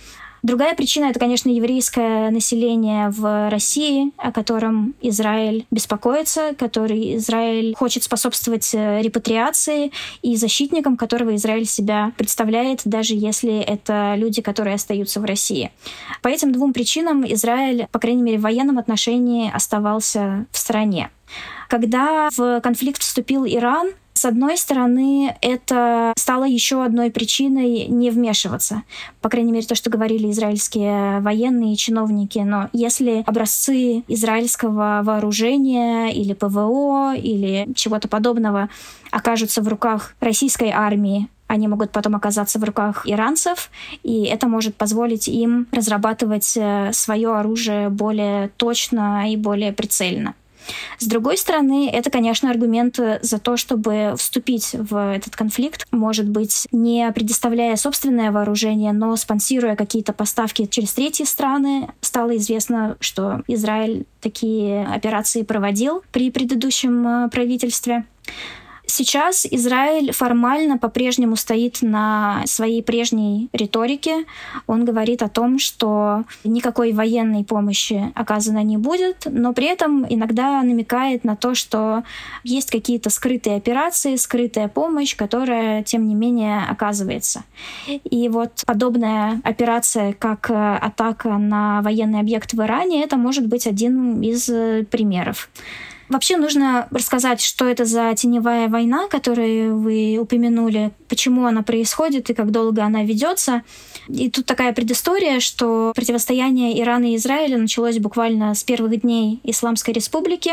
Другая 0.46 0.76
причина— 0.76 1.06
это, 1.10 1.20
конечно, 1.20 1.50
еврейское 1.50 2.30
население 2.30 3.10
в 3.10 3.50
России, 3.50 4.12
о 4.18 4.32
котором 4.32 4.94
Израиль 5.02 5.66
беспокоится, 5.72 6.54
который 6.56 7.16
Израиль 7.16 7.74
хочет 7.74 8.04
способствовать 8.04 8.70
э, 8.76 9.02
репатриации 9.02 9.92
и 10.22 10.36
защитникам, 10.36 10.98
которого 10.98 11.36
Израиль 11.36 11.66
себя 11.66 12.12
представляет, 12.16 12.82
даже 12.86 13.16
если 13.16 13.58
это 13.58 14.14
люди, 14.18 14.44
которые 14.44 14.76
остаются 14.76 15.20
в 15.20 15.26
России. 15.26 15.72
По 16.22 16.28
этим 16.28 16.52
двум 16.52 16.74
причинам 16.74 17.26
Израиль, 17.34 17.88
по 17.92 17.98
крайней 17.98 18.22
мере, 18.22 18.38
в 18.38 18.42
военном 18.42 18.78
отношении 18.78 19.52
оставался 19.52 20.46
в 20.52 20.60
стране. 20.60 21.10
Когда 21.70 22.30
в 22.38 22.62
конфликт 22.62 23.02
вступил 23.02 23.48
Иран, 23.48 23.94
с 24.16 24.24
одной 24.24 24.58
стороны, 24.58 25.36
это 25.42 26.14
стало 26.18 26.46
еще 26.46 26.84
одной 26.86 27.12
причиной 27.12 27.88
не 27.88 28.10
вмешиваться. 28.10 28.84
По 29.22 29.28
крайней 29.28 29.52
мере, 29.52 29.68
то, 29.68 29.76
что 29.76 29.90
говорили 29.90 30.32
израильские 30.32 31.20
военные 31.20 31.76
чиновники. 31.76 32.40
Но 32.40 32.70
если 32.72 33.24
образцы 33.28 34.06
израильского 34.08 35.02
вооружения 35.04 36.14
или 36.14 36.34
ПВО 36.34 37.14
или 37.14 37.68
чего-то 37.76 38.08
подобного 38.08 38.70
окажутся 39.12 39.62
в 39.62 39.68
руках 39.68 40.16
российской 40.22 40.70
армии, 40.70 41.28
они 41.48 41.68
могут 41.68 41.92
потом 41.92 42.16
оказаться 42.16 42.58
в 42.58 42.64
руках 42.64 43.04
иранцев, 43.06 43.70
и 44.02 44.24
это 44.24 44.48
может 44.48 44.76
позволить 44.76 45.28
им 45.28 45.68
разрабатывать 45.72 46.54
э, 46.56 46.92
свое 46.94 47.36
оружие 47.36 47.90
более 47.90 48.50
точно 48.58 49.32
и 49.32 49.36
более 49.36 49.74
прицельно. 49.74 50.34
С 51.00 51.06
другой 51.06 51.38
стороны, 51.38 51.90
это, 51.92 52.10
конечно, 52.10 52.50
аргумент 52.50 53.00
за 53.22 53.40
то, 53.40 53.58
чтобы 53.58 54.16
вступить 54.18 54.72
в 54.74 55.14
этот 55.14 55.36
конфликт, 55.36 55.86
может 55.92 56.28
быть, 56.28 56.68
не 56.72 57.12
предоставляя 57.12 57.76
собственное 57.76 58.32
вооружение, 58.32 58.94
но 58.94 59.16
спонсируя 59.16 59.76
какие-то 59.76 60.14
поставки 60.14 60.66
через 60.66 60.94
третьи 60.94 61.24
страны. 61.24 61.90
Стало 62.02 62.38
известно, 62.38 62.98
что 63.00 63.44
Израиль 63.48 64.06
такие 64.22 64.86
операции 64.86 65.44
проводил 65.44 66.04
при 66.12 66.32
предыдущем 66.32 67.08
э, 67.08 67.30
правительстве. 67.30 68.06
Сейчас 68.88 69.46
Израиль 69.50 70.12
формально 70.12 70.78
по-прежнему 70.78 71.36
стоит 71.36 71.82
на 71.82 72.44
своей 72.46 72.84
прежней 72.84 73.50
риторике. 73.52 74.26
Он 74.68 74.86
говорит 74.86 75.22
о 75.22 75.30
том, 75.30 75.60
что 75.60 76.24
никакой 76.44 76.94
военной 76.94 77.44
помощи 77.44 78.12
оказано 78.16 78.64
не 78.64 78.78
будет, 78.78 79.24
но 79.26 79.54
при 79.54 79.68
этом 79.68 80.06
иногда 80.08 80.62
намекает 80.62 81.24
на 81.24 81.36
то, 81.36 81.56
что 81.56 82.04
есть 82.44 82.72
какие-то 82.72 83.10
скрытые 83.10 83.58
операции, 83.58 84.16
скрытая 84.16 84.68
помощь, 84.68 85.16
которая, 85.16 85.84
тем 85.84 86.08
не 86.08 86.16
менее, 86.16 86.62
оказывается. 86.70 87.44
И 87.88 88.30
вот 88.30 88.64
подобная 88.66 89.42
операция, 89.44 90.14
как 90.14 90.50
атака 90.52 91.38
на 91.38 91.82
военный 91.82 92.20
объект 92.20 92.54
в 92.54 92.62
Иране, 92.62 93.04
это 93.04 93.18
может 93.18 93.48
быть 93.48 93.68
один 93.68 94.22
из 94.22 94.46
примеров. 94.86 95.50
Вообще 96.08 96.38
нужно 96.38 96.88
рассказать, 96.92 97.42
что 97.42 97.66
это 97.66 97.84
за 97.86 98.14
теневая 98.16 98.68
война, 98.68 99.08
которую 99.08 99.80
вы 99.80 100.18
упомянули, 100.20 100.92
почему 101.08 101.46
она 101.46 101.64
происходит 101.64 102.30
и 102.30 102.36
как 102.36 102.52
долго 102.52 102.84
она 102.84 103.04
ведется. 103.04 103.64
И 104.08 104.30
тут 104.30 104.46
такая 104.46 104.72
предыстория, 104.72 105.40
что 105.40 105.94
противостояние 105.96 106.80
Ирана 106.80 107.14
и 107.14 107.16
Израиля 107.16 107.58
началось 107.58 107.98
буквально 107.98 108.54
с 108.54 108.64
первых 108.64 109.02
дней 109.02 109.40
Исламской 109.44 109.94
Республики, 109.94 110.52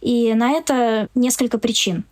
и 0.00 0.32
на 0.34 0.52
это 0.52 1.08
несколько 1.14 1.58
причин. 1.58 2.04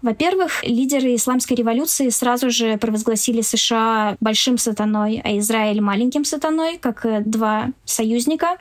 Во-первых, 0.00 0.64
лидеры 0.64 1.16
исламской 1.16 1.56
революции 1.56 2.08
сразу 2.10 2.50
же 2.50 2.76
провозгласили 2.76 3.40
США 3.40 4.16
большим 4.20 4.56
сатаной, 4.56 5.20
а 5.24 5.36
Израиль 5.38 5.80
маленьким 5.80 6.24
сатаной, 6.24 6.78
как 6.78 7.04
два 7.28 7.70
союзника. 7.84 8.58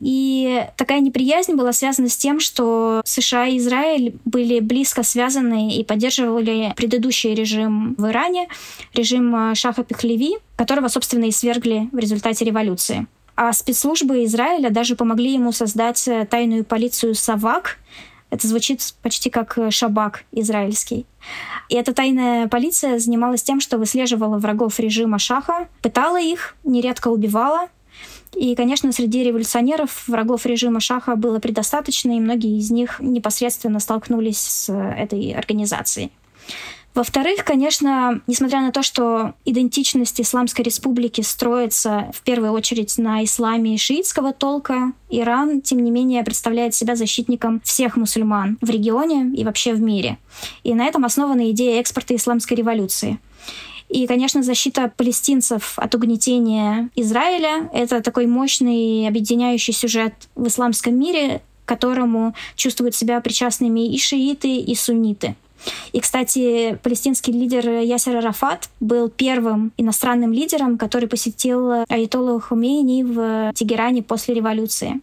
И 0.00 0.66
такая 0.76 1.00
неприязнь 1.00 1.54
была 1.54 1.72
связана 1.72 2.08
с 2.08 2.16
тем, 2.16 2.40
что 2.40 3.02
США 3.04 3.46
и 3.46 3.58
Израиль 3.58 4.14
были 4.24 4.60
близко 4.60 5.02
связаны 5.02 5.76
и 5.76 5.84
поддерживали 5.84 6.72
предыдущий 6.76 7.34
режим 7.34 7.94
в 7.98 8.06
Иране, 8.08 8.48
режим 8.94 9.54
Шаха 9.54 9.84
Пехлеви, 9.84 10.38
которого, 10.56 10.88
собственно, 10.88 11.26
и 11.26 11.30
свергли 11.30 11.88
в 11.92 11.98
результате 11.98 12.44
революции. 12.44 13.06
А 13.36 13.52
спецслужбы 13.52 14.24
Израиля 14.24 14.70
даже 14.70 14.96
помогли 14.96 15.34
ему 15.34 15.52
создать 15.52 16.08
тайную 16.30 16.64
полицию 16.64 17.14
«Савак», 17.14 17.78
это 18.30 18.46
звучит 18.46 18.94
почти 19.02 19.28
как 19.28 19.58
шабак 19.70 20.24
израильский. 20.30 21.04
И 21.68 21.74
эта 21.74 21.92
тайная 21.92 22.46
полиция 22.46 22.98
занималась 22.98 23.42
тем, 23.42 23.60
что 23.60 23.76
выслеживала 23.76 24.38
врагов 24.38 24.78
режима 24.78 25.18
Шаха, 25.18 25.68
пытала 25.82 26.20
их, 26.20 26.54
нередко 26.62 27.08
убивала, 27.08 27.68
и, 28.34 28.54
конечно, 28.54 28.92
среди 28.92 29.24
революционеров 29.24 30.06
врагов 30.06 30.46
режима 30.46 30.80
Шаха 30.80 31.16
было 31.16 31.38
предостаточно, 31.38 32.16
и 32.16 32.20
многие 32.20 32.58
из 32.58 32.70
них 32.70 33.00
непосредственно 33.00 33.80
столкнулись 33.80 34.38
с 34.38 34.72
этой 34.72 35.32
организацией. 35.32 36.10
Во-вторых, 36.92 37.44
конечно, 37.44 38.20
несмотря 38.26 38.60
на 38.60 38.72
то, 38.72 38.82
что 38.82 39.34
идентичность 39.44 40.20
Исламской 40.20 40.64
Республики 40.64 41.20
строится 41.20 42.10
в 42.12 42.22
первую 42.22 42.52
очередь 42.52 42.98
на 42.98 43.22
исламе 43.22 43.78
шиитского 43.78 44.32
толка, 44.32 44.92
Иран, 45.08 45.60
тем 45.60 45.84
не 45.84 45.92
менее, 45.92 46.24
представляет 46.24 46.74
себя 46.74 46.96
защитником 46.96 47.60
всех 47.60 47.96
мусульман 47.96 48.58
в 48.60 48.68
регионе 48.68 49.32
и 49.36 49.44
вообще 49.44 49.72
в 49.72 49.80
мире. 49.80 50.18
И 50.64 50.74
на 50.74 50.84
этом 50.84 51.04
основана 51.04 51.50
идея 51.52 51.80
экспорта 51.80 52.16
исламской 52.16 52.56
революции. 52.56 53.20
И, 53.90 54.06
конечно, 54.06 54.42
защита 54.42 54.92
палестинцев 54.96 55.74
от 55.76 55.94
угнетения 55.94 56.88
Израиля— 56.94 57.68
это 57.72 58.00
такой 58.00 58.26
мощный 58.26 59.08
объединяющий 59.08 59.74
сюжет 59.74 60.14
в 60.36 60.46
исламском 60.46 60.98
мире, 60.98 61.42
которому 61.64 62.34
чувствуют 62.54 62.94
себя 62.94 63.20
причастными 63.20 63.92
и 63.92 63.98
шииты, 63.98 64.58
и 64.58 64.74
сунниты. 64.76 65.34
И, 65.92 66.00
кстати, 66.00 66.78
палестинский 66.82 67.32
лидер 67.32 67.68
Ясер 67.68 68.16
Арафат 68.16 68.70
был 68.78 69.08
первым 69.08 69.72
иностранным 69.76 70.32
лидером, 70.32 70.78
который 70.78 71.08
посетил 71.08 71.84
Аятоллу 71.88 72.40
Хумейни 72.40 73.02
в 73.02 73.52
Тегеране 73.54 74.02
после 74.02 74.34
революции. 74.34 75.00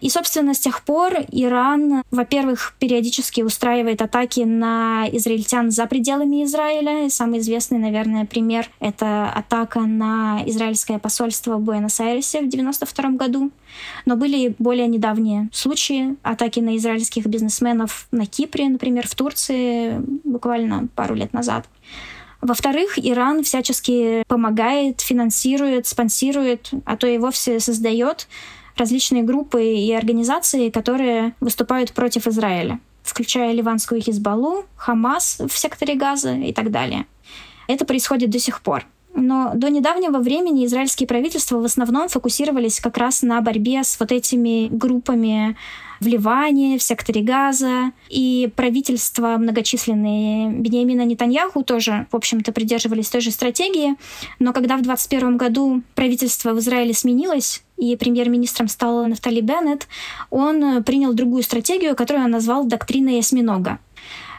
И, 0.00 0.10
собственно, 0.10 0.52
с 0.54 0.58
тех 0.58 0.82
пор 0.82 1.14
Иран, 1.32 2.02
во-первых, 2.10 2.74
периодически 2.78 3.40
устраивает 3.40 4.02
атаки 4.02 4.40
на 4.40 5.06
израильтян 5.12 5.70
за 5.70 5.86
пределами 5.86 6.44
Израиля. 6.44 7.08
Самый 7.08 7.40
известный, 7.40 7.78
наверное, 7.78 8.26
пример— 8.26 8.68
это 8.80 9.30
атака 9.30 9.80
на 9.80 10.42
израильское 10.46 10.98
посольство 10.98 11.56
в 11.56 11.62
Буэнос-Айресе 11.62 12.40
в 12.40 12.48
1992 12.48 13.10
году. 13.16 13.50
Но 14.04 14.16
были 14.16 14.54
более 14.58 14.86
недавние 14.86 15.48
случаи 15.52 16.16
атаки 16.22 16.60
на 16.60 16.76
израильских 16.76 17.26
бизнесменов 17.26 18.06
на 18.10 18.26
Кипре, 18.26 18.68
например, 18.68 19.08
в 19.08 19.14
Турции 19.14 20.00
буквально 20.24 20.88
пару 20.94 21.14
лет 21.14 21.32
назад. 21.32 21.66
Во-вторых, 22.42 22.98
Иран 22.98 23.42
всячески 23.42 24.22
помогает, 24.28 25.00
финансирует, 25.00 25.86
спонсирует, 25.86 26.70
а 26.84 26.96
то 26.96 27.06
и 27.06 27.18
вовсе 27.18 27.60
создает 27.60 28.28
различные 28.76 29.22
группы 29.22 29.64
и 29.64 29.92
организации, 29.92 30.70
которые 30.70 31.34
выступают 31.40 31.92
против 31.92 32.26
Израиля, 32.26 32.80
включая 33.02 33.52
ливанскую 33.52 34.00
Хизбаллу, 34.00 34.64
Хамас 34.76 35.40
в 35.40 35.56
секторе 35.56 35.94
Газа 35.94 36.34
и 36.34 36.52
так 36.52 36.70
далее. 36.70 37.06
Это 37.68 37.84
происходит 37.84 38.30
до 38.30 38.38
сих 38.38 38.60
пор. 38.60 38.86
Но 39.14 39.52
до 39.54 39.70
недавнего 39.70 40.18
времени 40.18 40.66
израильские 40.66 41.06
правительства 41.06 41.58
в 41.58 41.64
основном 41.64 42.08
фокусировались 42.08 42.80
как 42.80 42.98
раз 42.98 43.22
на 43.22 43.40
борьбе 43.40 43.82
с 43.82 43.98
вот 43.98 44.12
этими 44.12 44.68
группами 44.68 45.56
в 46.00 46.06
Ливане, 46.06 46.76
в 46.76 46.82
секторе 46.82 47.22
Газа. 47.22 47.92
И 48.10 48.52
правительства 48.54 49.38
многочисленные 49.38 50.50
Бениамина 50.50 51.06
Нетаньяху 51.06 51.62
тоже, 51.62 52.06
в 52.12 52.16
общем-то, 52.16 52.52
придерживались 52.52 53.08
той 53.08 53.22
же 53.22 53.30
стратегии. 53.30 53.94
Но 54.38 54.52
когда 54.52 54.76
в 54.76 54.82
2021 54.82 55.38
году 55.38 55.82
правительство 55.94 56.52
в 56.52 56.58
Израиле 56.58 56.92
сменилось, 56.92 57.62
и 57.76 57.96
премьер-министром 57.96 58.68
стал 58.68 59.06
Нафтали 59.06 59.40
Беннет, 59.40 59.86
он 60.30 60.82
принял 60.84 61.12
другую 61.12 61.42
стратегию, 61.42 61.96
которую 61.96 62.24
он 62.24 62.30
назвал 62.30 62.64
доктриной 62.64 63.18
осьминога. 63.18 63.78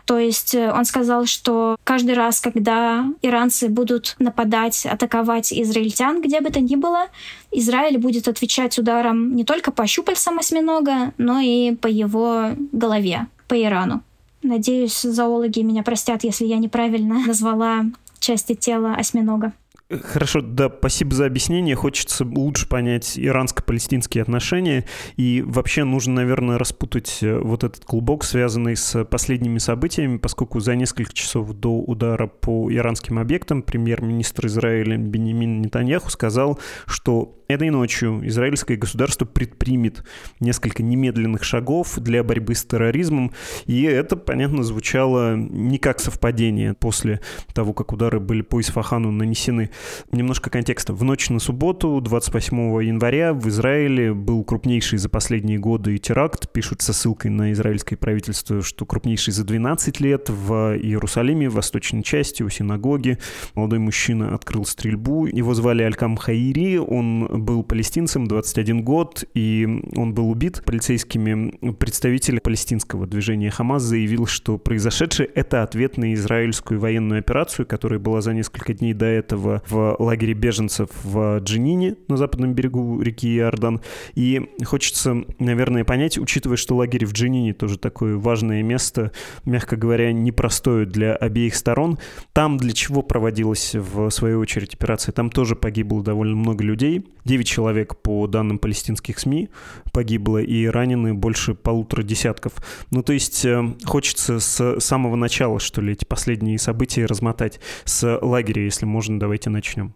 То 0.08 0.18
есть 0.18 0.56
э, 0.56 0.72
он 0.72 0.86
сказал, 0.86 1.26
что 1.26 1.76
каждый 1.84 2.16
раз, 2.16 2.40
когда 2.40 3.06
иранцы 3.22 3.68
будут 3.68 4.16
нападать, 4.20 4.86
атаковать 4.86 5.52
израильтян, 5.52 6.22
где 6.22 6.40
бы 6.40 6.50
то 6.50 6.62
ни 6.62 6.78
было, 6.78 7.08
Израиль 7.52 7.98
будет 7.98 8.30
отвечать 8.30 8.80
ударом 8.80 9.36
не 9.36 9.44
только 9.44 9.72
по 9.72 9.86
щупальцам 9.86 10.40
осьминога, 10.40 11.12
но 11.18 11.42
и 11.42 11.76
по 11.76 11.88
его 11.88 12.52
голове, 12.72 13.28
по 13.50 13.62
Ирану. 13.62 14.02
Надеюсь, 14.44 15.02
зоологи 15.02 15.60
меня 15.60 15.84
простят, 15.84 16.24
если 16.24 16.46
я 16.46 16.58
неправильно 16.58 17.20
назвала 17.28 17.84
части 18.20 18.56
тела 18.56 18.96
осьминога. 18.96 19.52
Хорошо, 19.90 20.42
да, 20.42 20.70
спасибо 20.70 21.16
за 21.16 21.26
объяснение. 21.28 21.74
Хочется 21.76 22.26
лучше 22.26 22.68
понять 22.68 23.18
иранско-палестинские 23.18 24.22
отношения. 24.22 24.86
И 25.16 25.42
вообще 25.46 25.86
нужно, 25.86 26.16
наверное, 26.16 26.58
распутать 26.58 27.20
э, 27.22 27.40
вот 27.40 27.64
этот 27.64 27.86
клубок, 27.86 28.26
связанный 28.26 28.76
с 28.76 29.06
последними 29.06 29.60
событиями, 29.60 30.18
поскольку 30.18 30.60
за 30.60 30.76
несколько 30.76 31.14
часов 31.14 31.54
до 31.54 31.80
удара 31.80 32.28
по 32.28 32.70
иранским 32.70 33.18
объектам 33.18 33.62
премьер-министр 33.62 34.48
Израиля 34.48 34.98
Бенемин 34.98 35.62
Нетаньяху 35.62 36.10
сказал, 36.10 36.60
что 36.86 37.38
Этой 37.48 37.70
ночью 37.70 38.28
израильское 38.28 38.76
государство 38.76 39.24
предпримет 39.24 40.04
несколько 40.42 40.84
немедленных 40.84 41.46
шагов 41.46 41.98
для 41.98 42.22
борьбы 42.22 42.56
с 42.56 42.66
терроризмом, 42.66 43.32
и 43.66 43.84
это, 43.84 44.18
понятно, 44.18 44.64
звучало 44.64 45.38
не 45.38 45.78
как 45.78 46.02
совпадение 46.02 46.74
после 46.74 47.22
того, 47.54 47.72
как 47.72 47.94
удары 47.94 48.20
были 48.20 48.42
по 48.42 48.60
Исфахану 48.60 49.12
нанесены. 49.12 49.70
Немножко 50.12 50.50
контекста. 50.50 50.94
В 50.94 51.04
ночь 51.04 51.30
на 51.30 51.40
субботу, 51.40 52.00
28 52.02 52.84
января, 52.84 53.34
в 53.34 53.48
Израиле 53.50 54.14
был 54.14 54.44
крупнейший 54.44 55.00
за 55.00 55.10
последние 55.10 55.58
годы 55.60 55.98
теракт, 55.98 56.52
пишут 56.52 56.82
со 56.82 56.94
ссылкой 56.94 57.32
на 57.32 57.52
израильское 57.52 57.96
правительство, 57.96 58.62
что 58.62 58.86
крупнейший 58.86 59.34
за 59.34 59.44
12 59.44 60.00
лет 60.00 60.30
в 60.30 60.78
Иерусалиме, 60.78 61.50
в 61.50 61.56
восточной 61.56 62.04
части, 62.04 62.44
у 62.44 62.50
синагоги. 62.50 63.18
Молодой 63.56 63.80
мужчина 63.80 64.34
открыл 64.34 64.66
стрельбу, 64.66 65.26
его 65.26 65.54
звали 65.54 65.84
Алькам 65.84 66.18
Хаири, 66.18 66.78
он 66.78 67.28
был 67.44 67.64
палестинцем, 67.64 68.28
21 68.28 68.82
год, 68.84 69.24
и 69.34 69.68
он 69.96 70.14
был 70.14 70.30
убит 70.30 70.64
полицейскими. 70.66 71.74
Представитель 71.74 72.40
палестинского 72.40 73.08
движения 73.08 73.50
Хамас 73.50 73.84
заявил, 73.84 74.26
что 74.26 74.58
произошедшее— 74.58 75.30
это 75.36 75.64
ответ 75.64 75.98
на 75.98 76.14
израильскую 76.14 76.80
военную 76.80 77.20
операцию, 77.20 77.66
которая 77.66 78.00
была 78.00 78.22
за 78.22 78.34
несколько 78.34 78.74
дней 78.74 78.94
до 78.94 79.06
этого 79.06 79.62
в 79.70 79.96
лагере 80.00 80.34
беженцев 80.34 80.90
в 81.04 81.40
Джинине, 81.40 81.96
на 82.08 82.18
западном 82.18 82.54
берегу 82.54 83.02
реки 83.02 83.38
Иордан. 83.38 83.82
И 84.16 84.50
хочется, 84.66 85.24
наверное, 85.40 85.84
понять, 85.84 86.18
учитывая, 86.18 86.58
что 86.58 86.76
лагерь 86.76 87.06
в 87.06 87.14
Джинине 87.14 87.54
тоже 87.54 87.78
такое 87.78 88.18
важное 88.18 88.64
место, 88.64 89.12
мягко 89.46 89.76
говоря, 89.76 90.12
непростое 90.12 90.86
для 90.86 91.16
обеих 91.16 91.56
сторон. 91.56 91.98
Там 92.34 92.58
для 92.58 92.72
чего 92.72 93.02
проводилась, 93.02 93.76
в 93.76 94.10
свою 94.10 94.40
очередь, 94.40 94.74
операция? 94.74 95.12
Там 95.12 95.30
тоже 95.30 95.56
погибло 95.56 96.04
довольно 96.04 96.36
много 96.36 96.64
людей. 96.64 97.06
9 97.26 97.48
человек, 97.48 97.98
по 97.98 98.28
данным 98.28 98.58
палестинских 98.58 99.20
СМИ, 99.20 99.50
погибло, 99.92 100.38
и 100.38 100.66
ранены 100.66 101.14
больше 101.14 101.54
полутора 101.54 102.04
десятков. 102.04 102.54
Ну, 102.92 103.04
то 103.04 103.14
есть 103.14 103.44
э, 103.46 103.76
хочется 103.86 104.40
с 104.40 104.80
самого 104.80 105.16
начала, 105.16 105.60
что 105.60 105.82
ли, 105.82 105.94
эти 105.94 106.06
последние 106.06 106.58
события 106.58 107.06
размотать. 107.06 107.60
С 107.84 108.20
лагеря, 108.22 108.64
если 108.64 108.86
можно, 108.86 109.20
давайте 109.20 109.50
начнем. 109.58 109.94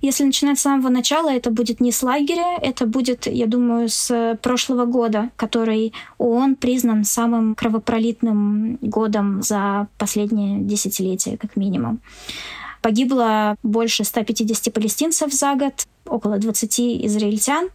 Если 0.00 0.24
начинать 0.24 0.58
с 0.58 0.62
самого 0.62 0.88
начала, 0.88 1.30
это 1.32 1.50
будет 1.50 1.80
не 1.80 1.92
с 1.92 2.02
лагеря, 2.02 2.58
это 2.60 2.86
будет, 2.86 3.26
я 3.26 3.46
думаю, 3.46 3.88
с 3.88 4.38
прошлого 4.42 4.86
года, 4.86 5.30
который 5.36 5.92
ООН 6.18 6.56
признан 6.56 7.04
самым 7.04 7.54
кровопролитным 7.54 8.78
годом 8.80 9.42
за 9.42 9.86
последние 9.98 10.60
десятилетия, 10.60 11.36
как 11.36 11.56
минимум. 11.56 12.00
Погибло 12.80 13.54
больше 13.62 14.02
150 14.04 14.74
палестинцев 14.74 15.32
за 15.32 15.54
год, 15.54 15.86
около 16.06 16.38
20 16.38 16.80
израильтян. 17.06 17.68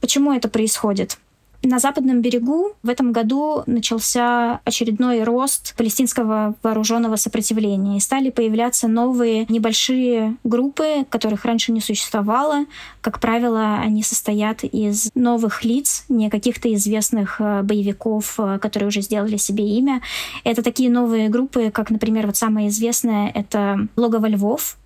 Почему 0.00 0.34
это 0.34 0.50
происходит? 0.50 1.18
На 1.64 1.78
западном 1.78 2.20
берегу 2.20 2.72
в 2.82 2.90
этом 2.90 3.12
году 3.12 3.62
начался 3.66 4.60
очередной 4.64 5.22
рост 5.22 5.74
палестинского 5.76 6.54
вооруженного 6.62 7.16
сопротивления. 7.16 7.96
И 7.96 8.00
стали 8.00 8.28
появляться 8.28 8.86
новые 8.86 9.46
небольшие 9.48 10.36
группы, 10.44 11.06
которых 11.08 11.46
раньше 11.46 11.72
не 11.72 11.80
существовало. 11.80 12.66
Как 13.00 13.18
правило, 13.18 13.78
они 13.78 14.02
состоят 14.02 14.62
из 14.62 15.10
новых 15.14 15.64
лиц, 15.64 16.04
не 16.10 16.28
каких-то 16.28 16.72
известных 16.74 17.40
э, 17.40 17.62
боевиков, 17.62 18.34
э, 18.38 18.58
которые 18.58 18.88
уже 18.88 19.00
сделали 19.00 19.38
себе 19.38 19.66
имя. 19.66 20.02
Это 20.44 20.62
такие 20.62 20.90
новые 20.90 21.30
группы, 21.30 21.70
как, 21.70 21.88
например, 21.88 22.26
вот 22.26 22.36
самая 22.36 22.68
известная— 22.68 23.30
это 23.34 23.88
«Логово 23.96 24.26
львов», 24.26 24.76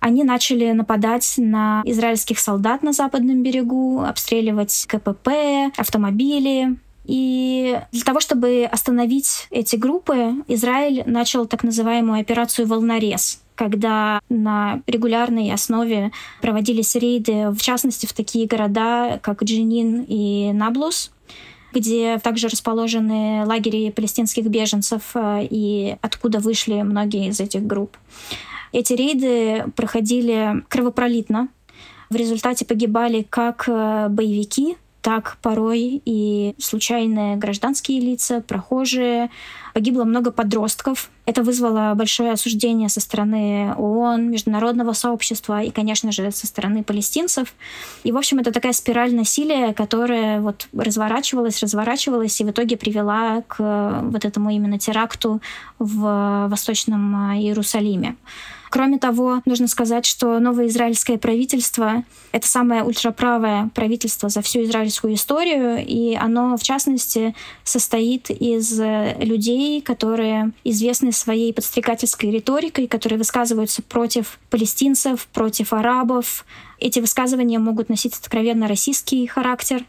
они 0.00 0.24
начали 0.24 0.72
нападать 0.72 1.34
на 1.36 1.82
израильских 1.84 2.38
солдат 2.38 2.82
на 2.82 2.92
западном 2.92 3.42
берегу, 3.42 4.02
обстреливать 4.02 4.86
КПП, 4.88 5.28
автомобили. 5.76 6.76
И 7.04 7.80
для 7.92 8.02
того, 8.02 8.20
чтобы 8.20 8.68
остановить 8.70 9.46
эти 9.50 9.76
группы, 9.76 10.34
Израиль 10.48 11.02
начал 11.06 11.46
так 11.46 11.64
называемую 11.64 12.20
операцию 12.20 12.66
«Волнорез», 12.66 13.42
когда 13.54 14.20
на 14.28 14.80
регулярной 14.86 15.52
основе 15.52 16.12
проводились 16.40 16.94
рейды, 16.94 17.50
в 17.50 17.60
частности, 17.60 18.06
в 18.06 18.12
такие 18.12 18.46
города, 18.46 19.18
как 19.22 19.42
Джинин 19.42 20.04
и 20.08 20.52
Наблус, 20.52 21.10
где 21.72 22.18
также 22.18 22.48
расположены 22.48 23.44
лагеря 23.44 23.92
палестинских 23.92 24.46
беженцев 24.46 25.02
э, 25.14 25.46
и 25.48 25.96
откуда 26.00 26.38
вышли 26.40 26.82
многие 26.82 27.28
из 27.28 27.40
этих 27.40 27.66
групп. 27.66 27.96
Эти 28.72 28.92
рейды 28.92 29.64
проходили 29.76 30.64
кровопролитно. 30.68 31.48
В 32.08 32.16
результате 32.16 32.64
погибали 32.64 33.22
как 33.28 33.68
э, 33.68 34.08
боевики, 34.08 34.76
так 35.02 35.38
порой 35.40 36.02
и 36.04 36.54
случайные 36.58 37.36
гражданские 37.36 38.00
лица, 38.00 38.42
прохожие. 38.42 39.30
Погибло 39.72 40.04
много 40.04 40.30
подростков. 40.30 41.10
Это 41.24 41.42
вызвало 41.42 41.94
большое 41.94 42.32
осуждение 42.32 42.88
со 42.88 43.00
стороны 43.00 43.72
ООН, 43.76 44.30
международного 44.30 44.92
сообщества 44.92 45.62
и, 45.62 45.70
конечно 45.70 46.12
же, 46.12 46.30
со 46.32 46.46
стороны 46.46 46.82
палестинцев. 46.82 47.54
И, 48.02 48.12
в 48.12 48.16
общем, 48.16 48.40
это 48.40 48.52
такая 48.52 48.72
спираль 48.72 49.14
насилия, 49.14 49.72
которая 49.72 50.40
вот 50.40 50.68
разворачивалась, 50.76 51.62
разворачивалась 51.62 52.40
и 52.40 52.44
в 52.44 52.50
итоге 52.50 52.76
привела 52.76 53.42
к 53.42 54.02
вот 54.02 54.24
этому 54.24 54.50
именно 54.50 54.78
теракту 54.78 55.40
в 55.78 56.48
Восточном 56.50 57.36
Иерусалиме. 57.36 58.16
Кроме 58.70 58.98
того, 58.98 59.42
нужно 59.46 59.66
сказать, 59.66 60.06
что 60.06 60.38
новое 60.38 60.68
израильское 60.68 61.18
правительство— 61.18 62.04
это 62.32 62.46
самое 62.46 62.84
ультраправое 62.84 63.68
правительство 63.74 64.28
за 64.28 64.42
всю 64.42 64.62
израильскую 64.62 65.14
историю, 65.14 65.84
и 65.84 66.14
оно, 66.14 66.56
в 66.56 66.62
частности, 66.62 67.34
состоит 67.64 68.30
из 68.30 68.78
людей, 68.78 69.80
которые 69.80 70.52
известны 70.62 71.10
своей 71.10 71.52
подстрекательской 71.52 72.30
риторикой, 72.30 72.86
которые 72.86 73.18
высказываются 73.18 73.82
против 73.82 74.38
палестинцев, 74.50 75.26
против 75.32 75.72
арабов. 75.72 76.46
Эти 76.78 77.00
высказывания 77.00 77.58
могут 77.58 77.88
носить 77.88 78.14
откровенно 78.14 78.68
российский 78.68 79.26
характер. 79.26 79.84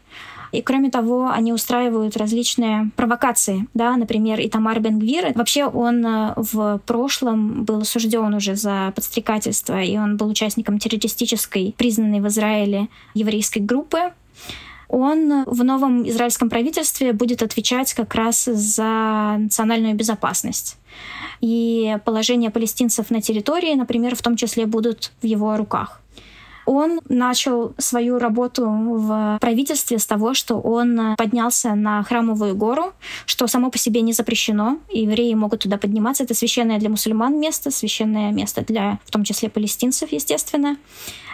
И 0.52 0.60
кроме 0.62 0.90
того, 0.90 1.30
они 1.30 1.52
устраивают 1.52 2.16
различные 2.16 2.90
провокации. 2.94 3.66
Да? 3.74 3.96
Например, 3.96 4.38
Итамар 4.40 4.80
Бенгвир, 4.80 5.32
вообще 5.34 5.64
он 5.64 6.06
э, 6.06 6.34
в 6.36 6.80
прошлом 6.86 7.64
был 7.64 7.80
осужден 7.80 8.34
уже 8.34 8.54
за 8.54 8.92
подстрекательство, 8.94 9.82
и 9.82 9.96
он 9.96 10.16
был 10.16 10.28
участником 10.28 10.78
террористической, 10.78 11.74
признанной 11.76 12.20
в 12.20 12.28
Израиле 12.28 12.88
еврейской 13.14 13.60
группы 13.60 14.12
он 14.92 15.44
в 15.46 15.64
новом 15.64 16.06
израильском 16.06 16.50
правительстве 16.50 17.14
будет 17.14 17.42
отвечать 17.42 17.94
как 17.94 18.14
раз 18.14 18.44
за 18.44 19.36
национальную 19.38 19.94
безопасность. 19.94 20.76
И 21.40 21.96
положение 22.04 22.50
палестинцев 22.50 23.10
на 23.10 23.22
территории, 23.22 23.74
например, 23.74 24.14
в 24.14 24.20
том 24.20 24.36
числе 24.36 24.66
будут 24.66 25.12
в 25.22 25.26
его 25.26 25.56
руках. 25.56 26.01
Он 26.74 27.02
начал 27.10 27.74
свою 27.76 28.18
работу 28.18 28.64
в 28.66 29.36
правительстве 29.42 29.98
с 29.98 30.06
того, 30.06 30.32
что 30.32 30.58
он 30.58 31.16
поднялся 31.18 31.74
на 31.74 32.02
Храмовую 32.02 32.56
гору, 32.56 32.94
что 33.26 33.46
само 33.46 33.70
по 33.70 33.76
себе 33.76 34.00
не 34.00 34.14
запрещено. 34.14 34.78
Евреи 34.90 35.34
могут 35.34 35.60
туда 35.64 35.76
подниматься. 35.76 36.24
Это 36.24 36.32
священное 36.32 36.78
для 36.78 36.88
мусульман 36.88 37.38
место, 37.38 37.70
священное 37.70 38.32
место 38.32 38.64
для, 38.64 38.98
в 39.04 39.10
том 39.10 39.22
числе, 39.22 39.50
палестинцев, 39.50 40.12
естественно. 40.12 40.78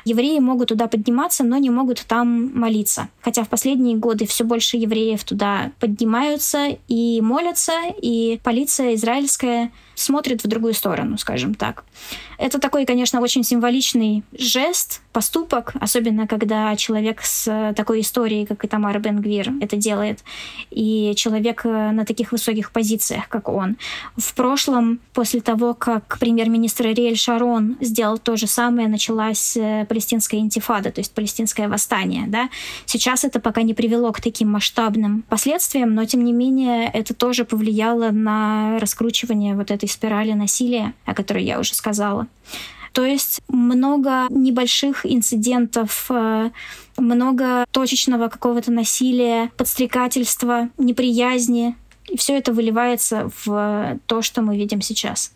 Евреи 0.05 0.41
могут 0.41 0.71
туда 0.71 0.89
подниматься, 0.89 1.45
но 1.45 1.57
не 1.59 1.71
могут 1.71 2.05
там 2.09 2.51
молиться. 2.59 3.09
Хотя 3.21 3.45
в 3.45 3.49
последние 3.49 3.97
годы 3.97 4.27
все 4.27 4.43
больше 4.43 4.77
евреев 4.77 5.23
туда 5.23 5.71
поднимаются 5.79 6.79
и 6.89 7.21
молятся, 7.21 7.75
и 8.03 8.41
полиция 8.43 8.97
израильская 8.97 9.71
смотрит 9.99 10.45
в 10.45 10.47
другую 10.47 10.75
сторону, 10.75 11.19
скажем 11.19 11.55
так. 11.55 11.85
Это 12.39 12.59
такой, 12.61 12.87
конечно, 12.87 13.21
очень 13.21 13.43
символичный 13.43 14.23
жест, 14.33 15.03
поступок, 15.13 15.73
особенно 15.81 16.29
когда 16.29 16.77
человек 16.77 17.21
с 17.23 17.75
такой 17.77 18.01
историей, 18.01 18.47
как 18.47 18.65
и 18.65 18.69
Тамара 18.69 19.01
Бенгвир, 19.01 19.53
это 19.61 19.77
делает, 19.77 20.21
и 20.71 21.15
человек 21.17 21.63
э, 21.65 21.91
на 21.91 22.05
таких 22.05 22.31
высоких 22.31 22.71
позициях, 22.71 23.29
как 23.29 23.49
он. 23.49 23.77
В 24.17 24.35
прошлом, 24.35 25.01
после 25.13 25.41
того, 25.41 25.75
как 25.75 26.19
премьер-министр 26.21 26.89
Ариэль 26.89 27.17
Шарон 27.17 27.77
сделал 27.81 28.19
то 28.19 28.37
же 28.37 28.47
самое, 28.47 28.87
началась 28.87 29.57
э, 29.57 29.85
палестинская 29.89 30.41
интифада, 30.41 30.93
то 30.93 31.01
есть 31.01 31.13
палестинское 31.13 31.69
восстание. 31.69 32.27
Да? 32.29 32.49
Сейчас 32.87 33.25
это 33.25 33.41
пока 33.41 33.63
не 33.63 33.75
привело 33.75 34.13
к 34.13 34.21
таким 34.21 34.51
масштабным 34.53 35.23
последствиям, 35.29 35.95
но 35.95 36.05
тем 36.05 36.23
не 36.23 36.33
менее 36.33 36.89
это 36.89 37.15
тоже 37.15 37.45
повлияло 37.45 38.11
на 38.11 38.79
раскручивание 38.79 39.57
вот 39.57 39.73
этой 39.73 39.88
спирали 39.89 40.33
насилия, 40.33 40.95
о 41.05 41.15
которой 41.15 41.45
я 41.45 41.59
уже 41.59 41.75
сказала. 41.75 42.27
То 42.93 43.05
есть 43.05 43.41
много 43.49 44.27
небольших 44.31 45.05
инцидентов, 45.05 46.07
э, 46.11 46.51
много 46.97 47.65
точечного 47.71 48.29
какого-то 48.29 48.73
насилия, 48.73 49.51
подстрекательства, 49.57 50.69
неприязни. 50.79 51.77
И 52.09 52.17
все 52.17 52.37
это 52.37 52.53
выливается 52.53 53.31
в 53.45 53.99
то, 54.07 54.23
что 54.23 54.43
мы 54.43 54.57
видим 54.57 54.81
сейчас. 54.81 55.33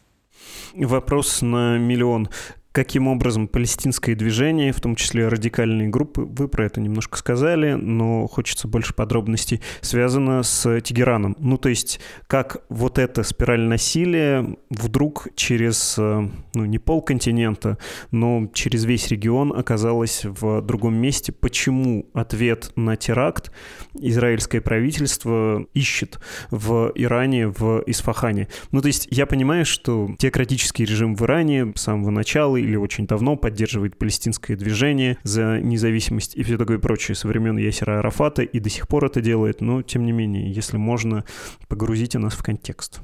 Вопрос 0.74 1.42
на 1.42 1.78
миллион 1.78 2.28
каким 2.72 3.06
образом 3.06 3.48
палестинское 3.48 4.16
движение, 4.16 4.72
в 4.72 4.80
том 4.80 4.96
числе 4.96 5.28
радикальные 5.28 5.88
группы, 5.88 6.22
вы 6.22 6.48
про 6.48 6.64
это 6.64 6.80
немножко 6.80 7.18
сказали, 7.18 7.74
но 7.74 8.26
хочется 8.26 8.66
больше 8.66 8.94
подробностей, 8.94 9.60
связано 9.82 10.42
с 10.42 10.80
Тегераном. 10.80 11.36
Ну, 11.38 11.58
то 11.58 11.68
есть, 11.68 12.00
как 12.26 12.64
вот 12.70 12.98
эта 12.98 13.22
спираль 13.22 13.60
насилия 13.60 14.56
вдруг 14.70 15.28
через, 15.36 15.96
э, 15.98 16.28
ну, 16.54 16.64
не 16.64 16.78
полконтинента, 16.78 17.78
но 18.10 18.48
через 18.54 18.84
весь 18.84 19.08
регион 19.08 19.52
оказалась 19.56 20.22
в 20.24 20.62
другом 20.62 20.94
месте. 20.94 21.32
Почему 21.32 22.06
ответ 22.14 22.72
на 22.76 22.96
теракт 22.96 23.52
израильское 23.94 24.62
правительство 24.62 25.66
ищет 25.74 26.18
в 26.50 26.92
Иране, 26.94 27.48
в 27.48 27.82
Исфахане? 27.86 28.48
Ну, 28.70 28.80
то 28.80 28.86
есть, 28.86 29.08
я 29.10 29.26
понимаю, 29.26 29.66
что 29.66 30.14
теократический 30.18 30.86
режим 30.86 31.14
в 31.14 31.22
Иране 31.22 31.72
с 31.74 31.82
самого 31.82 32.10
начала 32.10 32.61
или 32.62 32.76
очень 32.76 33.06
давно 33.06 33.36
поддерживает 33.36 33.96
палестинское 33.96 34.56
движение 34.56 35.18
за 35.22 35.60
независимость 35.60 36.34
и 36.36 36.42
все 36.42 36.56
такое 36.56 36.78
прочее 36.78 37.14
со 37.14 37.28
времен 37.28 37.56
Ясера 37.56 37.98
Арафата 37.98 38.42
и 38.42 38.60
до 38.60 38.70
сих 38.70 38.88
пор 38.88 39.06
это 39.06 39.20
делает, 39.20 39.60
но 39.60 39.82
тем 39.82 40.04
не 40.04 40.12
менее, 40.12 40.50
если 40.50 40.76
можно, 40.76 41.24
погрузите 41.68 42.18
нас 42.18 42.34
в 42.34 42.42
контекст. 42.42 43.00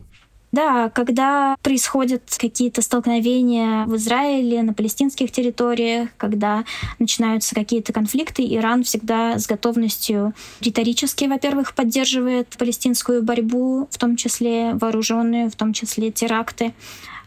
Да, 0.50 0.88
когда 0.88 1.56
происходят 1.62 2.22
какие-то 2.38 2.80
столкновения 2.80 3.84
в 3.84 3.96
Израиле, 3.96 4.62
на 4.62 4.72
палестинских 4.72 5.30
территориях, 5.30 6.08
когда 6.16 6.64
начинаются 6.98 7.54
какие-то 7.54 7.92
конфликты, 7.92 8.42
Иран 8.54 8.82
всегда 8.82 9.38
с 9.38 9.46
готовностью 9.46 10.32
риторически, 10.60 11.26
во-первых, 11.26 11.74
поддерживает 11.74 12.48
палестинскую 12.58 13.22
борьбу, 13.22 13.88
в 13.90 13.98
том 13.98 14.16
числе 14.16 14.72
вооруженную, 14.74 15.50
в 15.50 15.56
том 15.56 15.74
числе 15.74 16.10
теракты. 16.10 16.72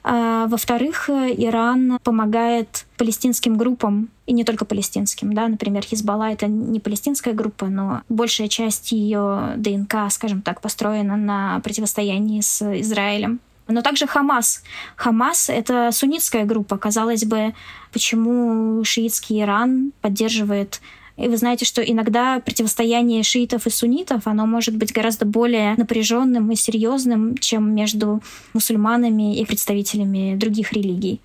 А, 0.03 0.47
во-вторых, 0.47 1.09
Иран 1.09 1.99
помогает 2.03 2.85
палестинским 2.97 3.57
группам, 3.57 4.09
и 4.25 4.33
не 4.33 4.43
только 4.43 4.65
палестинским, 4.65 5.33
да, 5.33 5.47
например, 5.47 5.83
Хизбалла— 5.83 6.31
это 6.31 6.47
не 6.47 6.79
палестинская 6.79 7.33
группа, 7.33 7.67
но 7.67 8.01
большая 8.09 8.47
часть 8.47 8.91
ее 8.91 9.53
ДНК, 9.57 10.09
скажем 10.09 10.41
так, 10.41 10.61
построена 10.61 11.17
на 11.17 11.59
противостоянии 11.59 12.41
с 12.41 12.61
Израилем. 12.81 13.39
Но 13.67 13.81
также 13.81 14.07
Хамас. 14.07 14.63
Хамас— 14.95 15.49
это 15.49 15.91
суннитская 15.91 16.45
группа. 16.45 16.77
Казалось 16.77 17.23
бы, 17.25 17.53
почему 17.93 18.83
шиитский 18.83 19.41
Иран 19.41 19.93
поддерживает 20.01 20.81
и 21.17 21.27
вы 21.27 21.37
знаете, 21.37 21.65
что 21.65 21.81
иногда 21.81 22.39
противостояние 22.39 23.23
шиитов 23.23 23.67
и 23.67 23.69
суннитов, 23.69 24.27
оно 24.27 24.45
может 24.45 24.75
быть 24.75 24.93
гораздо 24.93 25.25
более 25.25 25.75
напряженным 25.75 26.51
и 26.51 26.55
серьезным, 26.55 27.37
чем 27.37 27.73
между 27.73 28.21
мусульманами 28.53 29.37
и 29.37 29.45
представителями 29.45 30.35
других 30.35 30.73
религий. 30.73 31.21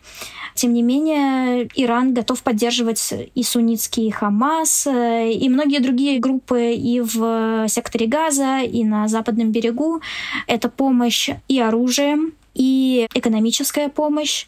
Тем 0.54 0.72
не 0.72 0.82
менее, 0.82 1.68
Иран 1.74 2.14
готов 2.14 2.42
поддерживать 2.42 3.12
и 3.34 3.42
суннитский 3.42 4.10
Хамас, 4.10 4.86
э, 4.86 5.30
и 5.30 5.48
многие 5.50 5.80
другие 5.80 6.18
группы 6.18 6.72
и 6.72 7.00
в 7.00 7.68
секторе 7.68 8.06
Газа, 8.06 8.60
и 8.60 8.82
на 8.82 9.06
Западном 9.06 9.52
берегу. 9.52 10.00
Это 10.46 10.70
помощь 10.70 11.28
и 11.46 11.60
оружием, 11.60 12.32
и 12.56 13.06
экономическая 13.14 13.88
помощь. 13.88 14.46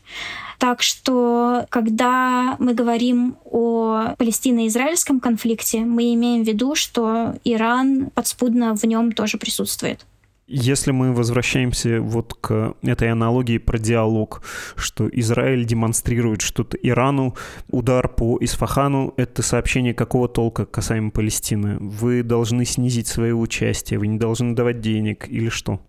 Так 0.59 0.83
что, 0.83 1.67
когда 1.69 2.57
мы 2.59 2.75
говорим 2.75 3.37
о 3.45 4.15
палестино-израильском 4.19 5.21
конфликте, 5.21 5.81
мы 5.81 6.15
имеем 6.15 6.43
в 6.43 6.49
виду, 6.49 6.75
что 6.75 7.35
Иран 7.45 8.11
подспудно 8.11 8.75
в 8.75 8.83
нем 8.85 9.13
тоже 9.13 9.39
присутствует. 9.39 10.05
Если 10.51 10.93
мы 10.93 11.13
возвращаемся 11.13 12.01
вот 12.01 12.33
к 12.33 12.75
этой 12.81 13.13
аналогии 13.13 13.59
про 13.59 13.79
диалог, 13.79 14.43
что 14.77 15.07
Израиль 15.07 15.67
демонстрирует 15.67 16.41
что-то 16.41 16.79
Ирану, 16.79 17.37
удар 17.71 18.09
по 18.09 18.39
Исфахану— 18.41 19.13
это 19.19 19.43
сообщение 19.43 19.93
какого 19.93 20.27
толка 20.27 20.65
касаемо 20.65 21.11
Палестины? 21.11 21.77
Вы 21.79 22.23
должны 22.23 22.65
снизить 22.65 23.09
свое 23.09 23.35
участие, 23.35 23.99
вы 23.99 24.07
не 24.07 24.19
должны 24.19 24.55
давать 24.55 24.81
денег 24.81 25.29
или 25.29 25.51
что? 25.51 25.81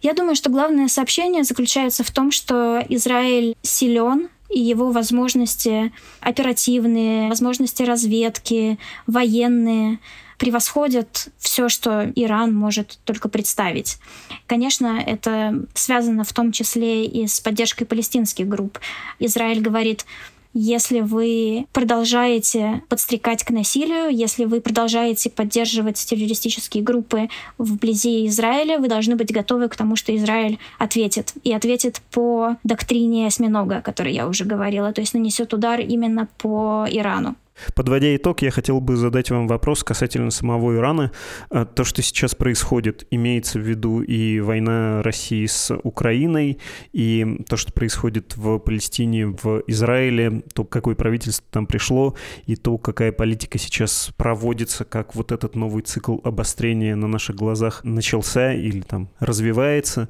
Я 0.00 0.14
думаю, 0.14 0.36
что 0.36 0.50
главное 0.50 0.88
сообщение 0.88 1.44
заключается 1.44 2.04
в 2.04 2.10
том, 2.10 2.30
что 2.30 2.84
Израиль 2.88 3.56
силен, 3.62 4.28
и 4.48 4.60
его 4.60 4.90
возможности 4.90 5.92
оперативные, 6.20 7.28
возможности 7.28 7.82
разведки, 7.82 8.78
военные 9.06 9.98
превосходят 10.38 11.28
все, 11.38 11.68
что 11.68 12.10
Иран 12.14 12.54
может 12.54 12.98
только 13.04 13.28
представить. 13.28 13.98
Конечно, 14.46 15.02
это 15.04 15.66
связано 15.74 16.24
в 16.24 16.32
том 16.32 16.52
числе 16.52 17.04
и 17.04 17.26
с 17.26 17.40
поддержкой 17.40 17.84
палестинских 17.84 18.48
групп. 18.48 18.78
Израиль 19.18 19.60
говорит, 19.60 20.06
если 20.60 21.00
вы 21.00 21.66
продолжаете 21.72 22.82
подстрекать 22.88 23.44
к 23.44 23.50
насилию, 23.50 24.08
если 24.08 24.44
вы 24.44 24.60
продолжаете 24.60 25.30
поддерживать 25.30 26.04
террористические 26.04 26.82
группы 26.82 27.28
вблизи 27.58 28.26
Израиля, 28.26 28.78
вы 28.78 28.88
должны 28.88 29.14
быть 29.14 29.32
готовы 29.32 29.68
к 29.68 29.76
тому, 29.76 29.94
что 29.94 30.14
Израиль 30.16 30.58
ответит. 30.78 31.32
И 31.44 31.52
ответит 31.52 32.02
по 32.10 32.56
доктрине 32.64 33.28
осьминога, 33.28 33.78
о 33.78 33.82
которой 33.82 34.12
я 34.12 34.26
уже 34.26 34.44
говорила, 34.44 34.92
то 34.92 35.00
есть 35.00 35.14
нанесет 35.14 35.54
удар 35.54 35.78
именно 35.78 36.26
по 36.38 36.86
Ирану. 36.90 37.36
Подводя 37.74 38.14
итог, 38.16 38.42
я 38.42 38.50
хотел 38.50 38.80
бы 38.80 38.96
задать 38.96 39.30
вам 39.30 39.48
вопрос 39.48 39.84
касательно 39.84 40.30
самого 40.30 40.76
Ирана. 40.76 41.12
А, 41.50 41.64
то, 41.64 41.84
что 41.84 42.02
сейчас 42.02 42.34
происходит, 42.34 43.06
имеется 43.10 43.58
в 43.58 43.62
виду 43.62 44.00
и 44.00 44.40
война 44.40 45.02
России 45.02 45.46
с 45.46 45.74
Украиной, 45.82 46.58
и 46.92 47.44
то, 47.48 47.56
что 47.56 47.72
происходит 47.72 48.36
в 48.36 48.58
Палестине, 48.58 49.26
в 49.26 49.62
Израиле, 49.66 50.42
то, 50.52 50.64
какое 50.64 50.94
правительство 50.94 51.46
там 51.50 51.66
пришло, 51.66 52.14
и 52.46 52.56
то, 52.56 52.78
какая 52.78 53.12
политика 53.12 53.58
сейчас 53.58 54.10
проводится, 54.16 54.84
как 54.84 55.14
вот 55.14 55.32
этот 55.32 55.54
новый 55.54 55.82
цикл 55.82 56.18
обострения 56.24 56.96
на 56.96 57.08
наших 57.08 57.36
глазах 57.36 57.84
начался 57.84 58.52
или 58.52 58.80
там 58.80 59.10
развивается. 59.18 60.08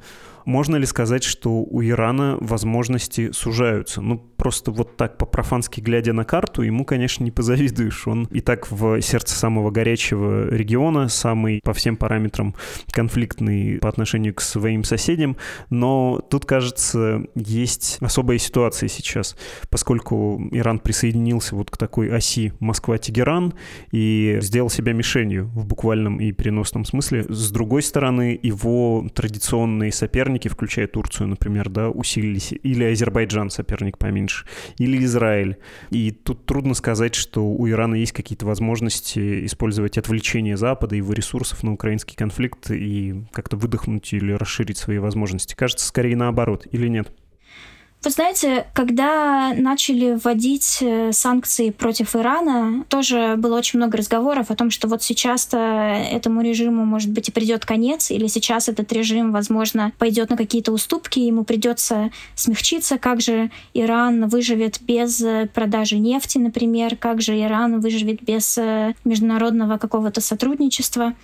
Можно 0.48 0.76
ли 0.76 0.86
сказать, 0.86 1.24
что 1.24 1.50
у 1.60 1.82
Ирана 1.82 2.38
возможности 2.40 3.32
сужаются? 3.32 4.00
Ну, 4.00 4.16
просто 4.16 4.70
вот 4.70 4.96
так 4.96 5.18
по-профански 5.18 5.82
глядя 5.82 6.14
на 6.14 6.24
карту, 6.24 6.62
ему, 6.62 6.86
конечно, 6.86 7.22
не 7.22 7.30
позавидуешь. 7.30 8.08
Он 8.08 8.24
и 8.30 8.40
так 8.40 8.70
в 8.70 8.98
сердце 9.02 9.34
самого 9.36 9.70
горячего 9.70 10.48
региона, 10.48 11.10
самый 11.10 11.60
по 11.62 11.74
всем 11.74 11.96
параметрам 11.96 12.54
конфликтный 12.92 13.76
по 13.78 13.90
отношению 13.90 14.32
к 14.32 14.40
своим 14.40 14.84
соседям. 14.84 15.36
Но 15.68 16.24
тут, 16.30 16.46
кажется, 16.46 17.24
есть 17.34 17.98
особая 18.00 18.38
ситуация 18.38 18.88
сейчас, 18.88 19.36
поскольку 19.68 20.40
Иран 20.52 20.78
присоединился 20.78 21.56
вот 21.56 21.70
к 21.70 21.76
такой 21.76 22.08
оси 22.10 22.54
Москва-Тегеран 22.60 23.52
и 23.92 24.38
сделал 24.40 24.70
себя 24.70 24.94
мишенью 24.94 25.50
в 25.54 25.66
буквальном 25.66 26.20
и 26.20 26.32
переносном 26.32 26.86
смысле. 26.86 27.26
С 27.28 27.50
другой 27.50 27.82
стороны, 27.82 28.40
его 28.42 29.06
традиционные 29.14 29.92
соперники, 29.92 30.37
включая 30.46 30.86
Турцию, 30.86 31.26
например, 31.26 31.68
да, 31.68 31.90
усилились, 31.90 32.52
или 32.52 32.84
Азербайджан, 32.84 33.50
соперник 33.50 33.98
поменьше, 33.98 34.28
меньше, 34.28 34.44
или 34.78 35.04
Израиль. 35.04 35.56
И 35.90 36.10
тут 36.10 36.46
трудно 36.46 36.74
сказать, 36.74 37.14
что 37.14 37.46
у 37.46 37.68
Ирана 37.68 37.94
есть 37.94 38.12
какие-то 38.12 38.46
возможности 38.46 39.46
использовать 39.46 39.98
отвлечение 39.98 40.56
Запада 40.56 40.94
и 40.94 40.98
его 40.98 41.12
ресурсов 41.12 41.62
на 41.62 41.72
украинский 41.72 42.16
конфликт 42.16 42.70
и 42.70 43.24
как-то 43.32 43.56
выдохнуть 43.56 44.12
или 44.12 44.32
расширить 44.32 44.78
свои 44.78 44.98
возможности. 44.98 45.54
Кажется, 45.54 45.86
скорее 45.86 46.16
наоборот, 46.16 46.66
или 46.70 46.88
нет? 46.88 47.12
Вы 48.04 48.10
знаете, 48.10 48.66
когда 48.74 49.52
начали 49.54 50.12
вводить 50.12 50.78
э, 50.80 51.10
санкции 51.12 51.70
против 51.70 52.14
Ирана, 52.14 52.84
тоже 52.88 53.34
было 53.36 53.58
очень 53.58 53.78
много 53.78 53.98
разговоров 53.98 54.52
о 54.52 54.54
том, 54.54 54.70
что 54.70 54.86
вот 54.86 55.02
сейчас-то 55.02 55.56
этому 55.58 56.42
режиму, 56.42 56.84
может 56.84 57.10
быть, 57.10 57.28
и 57.28 57.32
придет 57.32 57.66
конец, 57.66 58.12
или 58.12 58.28
сейчас 58.28 58.68
этот 58.68 58.92
режим, 58.92 59.32
возможно, 59.32 59.92
пойдет 59.98 60.30
на 60.30 60.36
какие-то 60.36 60.70
уступки, 60.70 61.18
ему 61.18 61.42
придется 61.42 62.10
смягчиться, 62.36 62.98
как 62.98 63.20
же 63.20 63.50
Иран 63.74 64.28
выживет 64.28 64.80
без 64.80 65.20
э, 65.20 65.48
продажи 65.52 65.98
нефти, 65.98 66.38
например, 66.38 66.94
как 66.94 67.20
же 67.20 67.36
Иран 67.36 67.80
выживет 67.80 68.22
без 68.22 68.56
э, 68.58 68.94
международного 69.04 69.76
какого-то 69.76 70.20
сотрудничества. 70.20 71.14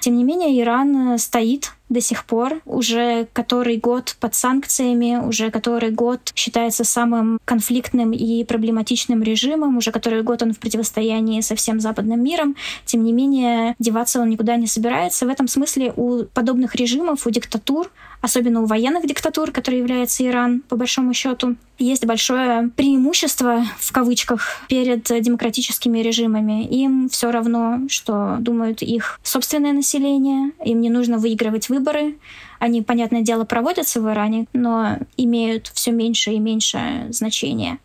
Тем 0.00 0.16
не 0.16 0.24
менее, 0.24 0.58
Иран 0.58 1.18
стоит 1.18 1.72
до 1.92 2.00
сих 2.00 2.24
пор, 2.24 2.60
уже 2.64 3.28
который 3.32 3.76
год 3.76 4.16
под 4.18 4.34
санкциями, 4.34 5.20
уже 5.24 5.50
который 5.50 5.90
год 5.90 6.32
считается 6.34 6.84
самым 6.84 7.38
конфликтным 7.44 8.12
и 8.12 8.44
проблематичным 8.44 9.22
режимом, 9.22 9.76
уже 9.76 9.92
который 9.92 10.22
год 10.22 10.42
он 10.42 10.52
в 10.52 10.58
противостоянии 10.58 11.40
со 11.40 11.54
всем 11.54 11.80
западным 11.80 12.22
миром. 12.22 12.56
Тем 12.84 13.04
не 13.04 13.12
менее, 13.12 13.74
деваться 13.78 14.20
он 14.20 14.30
никуда 14.30 14.56
не 14.56 14.66
собирается. 14.66 15.26
В 15.26 15.28
этом 15.28 15.48
смысле 15.48 15.92
у 15.96 16.24
подобных 16.24 16.74
режимов, 16.74 17.26
у 17.26 17.30
диктатур 17.30 17.90
особенно 18.22 18.62
у 18.62 18.66
военных 18.66 19.06
диктатур, 19.06 19.50
которые 19.50 19.80
является 19.80 20.26
Иран, 20.26 20.62
по 20.68 20.76
большому 20.76 21.12
счету, 21.12 21.56
есть 21.78 22.06
большое 22.06 22.70
преимущество, 22.76 23.64
в 23.78 23.92
кавычках, 23.92 24.62
перед 24.68 25.02
демократическими 25.02 25.98
режимами. 25.98 26.64
Им 26.64 27.08
все 27.10 27.30
равно, 27.30 27.80
что 27.88 28.36
думают 28.38 28.80
их 28.80 29.20
собственное 29.22 29.72
население, 29.72 30.52
им 30.64 30.80
не 30.80 30.88
нужно 30.88 31.18
выигрывать 31.18 31.68
выборы, 31.68 32.16
они, 32.60 32.80
понятное 32.80 33.22
дело, 33.22 33.44
проводятся 33.44 34.00
в 34.00 34.08
Иране, 34.08 34.46
но 34.52 34.98
имеют 35.16 35.66
все 35.74 35.90
меньше 35.90 36.30
и 36.30 36.38
меньше 36.38 37.08
значения. 37.10 37.78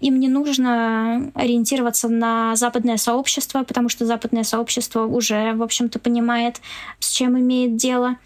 Им 0.00 0.20
не 0.20 0.28
нужно 0.28 1.30
ориентироваться 1.34 2.08
на 2.08 2.54
западное 2.56 2.96
сообщество, 2.96 3.62
потому 3.62 3.88
что 3.88 4.06
западное 4.06 4.44
сообщество 4.44 5.04
уже, 5.04 5.54
в 5.54 5.62
общем-то, 5.62 5.98
понимает, 5.98 6.60
с 6.98 7.10
чем 7.10 7.38
имеет 7.38 7.76
дело. 7.76 8.16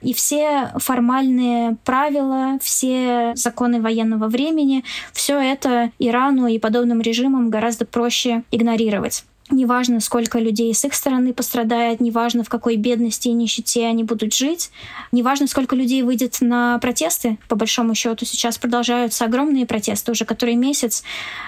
И 0.00 0.14
все 0.14 0.72
формальные 0.76 1.76
правила, 1.84 2.58
все 2.62 3.32
законы 3.34 3.80
военного 3.80 4.28
времени, 4.28 4.84
все 5.12 5.38
это 5.38 5.90
Ирану 5.98 6.46
и 6.46 6.58
подобным 6.58 7.00
режимам 7.00 7.50
гораздо 7.50 7.84
проще 7.84 8.44
игнорировать. 8.50 9.24
Неважно, 9.50 10.00
сколько 10.00 10.38
людей 10.38 10.74
с 10.74 10.84
их 10.84 10.92
стороны 10.94 11.32
пострадает, 11.32 12.00
неважно, 12.00 12.44
в 12.44 12.50
какой 12.50 12.76
бедности 12.76 13.28
и 13.28 13.32
нищете 13.32 13.86
они 13.86 14.04
будут 14.04 14.34
жить, 14.34 14.70
неважно, 15.10 15.46
сколько 15.46 15.74
людей 15.74 16.02
выйдет 16.02 16.38
на 16.40 16.78
протесты. 16.78 17.38
По 17.48 17.56
большому 17.56 17.94
счету 17.94 18.26
сейчас 18.26 18.58
продолжаются 18.58 19.24
огромные 19.24 19.64
протесты 19.64 20.12
уже 20.12 20.26
который 20.26 20.54
месяц. 20.54 21.02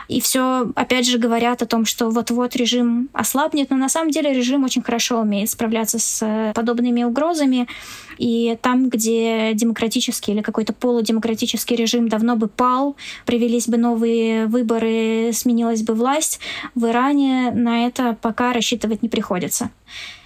И 0.09 0.21
все, 0.21 0.73
опять 0.75 1.07
же, 1.07 1.19
говорят 1.19 1.63
о 1.63 1.67
том, 1.67 1.85
что 1.85 2.09
вот-вот 2.11 2.57
режим 2.57 3.11
ослабнет. 3.13 3.71
Но 3.71 3.77
на 3.77 3.89
самом 3.89 4.11
деле 4.11 4.33
режим 4.33 4.65
очень 4.65 4.83
хорошо 4.83 5.21
умеет 5.21 5.51
справляться 5.51 5.99
с 5.99 6.53
подобными 6.55 7.03
угрозами. 7.03 7.69
И 8.19 8.59
там, 8.61 8.91
где 8.91 9.55
демократический 9.55 10.33
или 10.33 10.43
какой-то 10.43 10.75
полудемократический 10.75 11.75
режим 11.75 12.09
давно 12.09 12.37
бы 12.37 12.49
пал, 12.49 12.97
привелись 13.25 13.67
бы 13.67 13.79
новые 13.79 14.47
выборы, 14.47 15.31
сменилась 15.33 15.83
бы 15.83 15.95
власть, 15.95 16.39
в 16.75 16.85
Иране 16.85 17.51
на 17.51 17.87
это 17.87 17.90
пока 18.21 18.53
рассчитывать 18.53 19.03
не 19.03 19.09
приходится. 19.09 19.71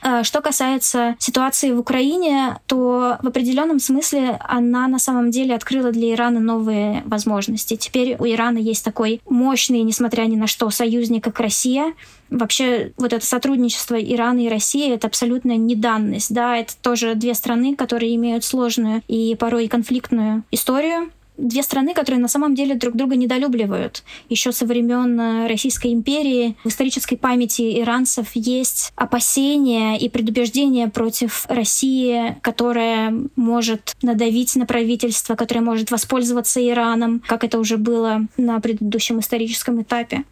А, 0.02 0.22
что 0.22 0.40
касается 0.42 1.16
ситуации 1.18 1.72
в 1.72 1.78
Украине, 1.78 2.58
то 2.66 3.16
в 3.22 3.26
определенном 3.26 3.80
смысле 3.80 4.38
она 4.40 4.86
на 4.88 4.98
самом 4.98 5.30
деле 5.30 5.54
открыла 5.54 5.92
для 5.92 6.12
Ирана 6.12 6.40
новые 6.40 7.02
возможности. 7.06 7.76
Теперь 7.76 8.16
у 8.18 8.26
Ирана 8.26 8.58
есть 8.58 8.84
такой 8.84 9.20
мощный, 9.28 9.82
несмотря 9.82 10.22
ни 10.24 10.36
на 10.36 10.46
что, 10.46 10.68
союзник, 10.70 11.24
как 11.24 11.40
Россия. 11.40 11.94
Вообще 12.28 12.92
вот 12.96 13.12
это 13.12 13.24
сотрудничество 13.24 13.94
Ирана 13.94 14.40
и 14.40 14.48
России— 14.48 14.92
это 14.94 15.06
абсолютная 15.06 15.56
неданность. 15.56 16.34
Да? 16.34 16.56
Это 16.56 16.74
тоже 16.82 17.14
две 17.14 17.34
страны, 17.34 17.74
которые 17.76 18.14
имеют 18.16 18.44
сложную 18.44 19.02
и 19.08 19.34
порой 19.36 19.68
конфликтную 19.68 20.42
историю 20.50 21.10
две 21.36 21.62
страны, 21.62 21.94
которые 21.94 22.20
на 22.20 22.28
самом 22.28 22.54
деле 22.54 22.74
друг 22.74 22.94
друга 22.94 23.16
недолюбливают. 23.16 24.04
Еще 24.28 24.52
со 24.52 24.66
времен 24.66 25.20
э, 25.20 25.46
Российской 25.48 25.92
империи 25.92 26.56
в 26.64 26.68
исторической 26.68 27.16
памяти 27.16 27.80
иранцев 27.80 28.28
есть 28.34 28.92
опасения 28.94 29.98
и 29.98 30.08
предубеждения 30.08 30.88
против 30.88 31.46
России, 31.48 32.36
которая 32.42 33.14
может 33.36 33.94
надавить 34.02 34.54
на 34.56 34.66
правительство, 34.66 35.34
которое 35.34 35.60
может 35.60 35.90
воспользоваться 35.90 36.66
Ираном, 36.66 37.22
как 37.26 37.44
это 37.44 37.58
уже 37.58 37.76
было 37.76 38.26
на 38.36 38.60
предыдущем 38.60 39.20
историческом 39.20 39.82
этапе. 39.82 40.24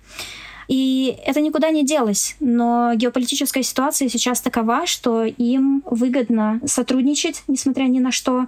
И 0.69 1.19
это 1.27 1.41
никуда 1.41 1.71
не 1.71 1.85
делось. 1.85 2.37
Но 2.41 2.93
геополитическая 2.95 3.63
ситуация 3.63 4.09
сейчас 4.09 4.41
такова, 4.41 4.87
что 4.87 5.25
им 5.25 5.83
выгодно 5.85 6.61
сотрудничать, 6.65 7.43
несмотря 7.49 7.85
ни 7.85 7.99
на 7.99 8.13
что. 8.13 8.47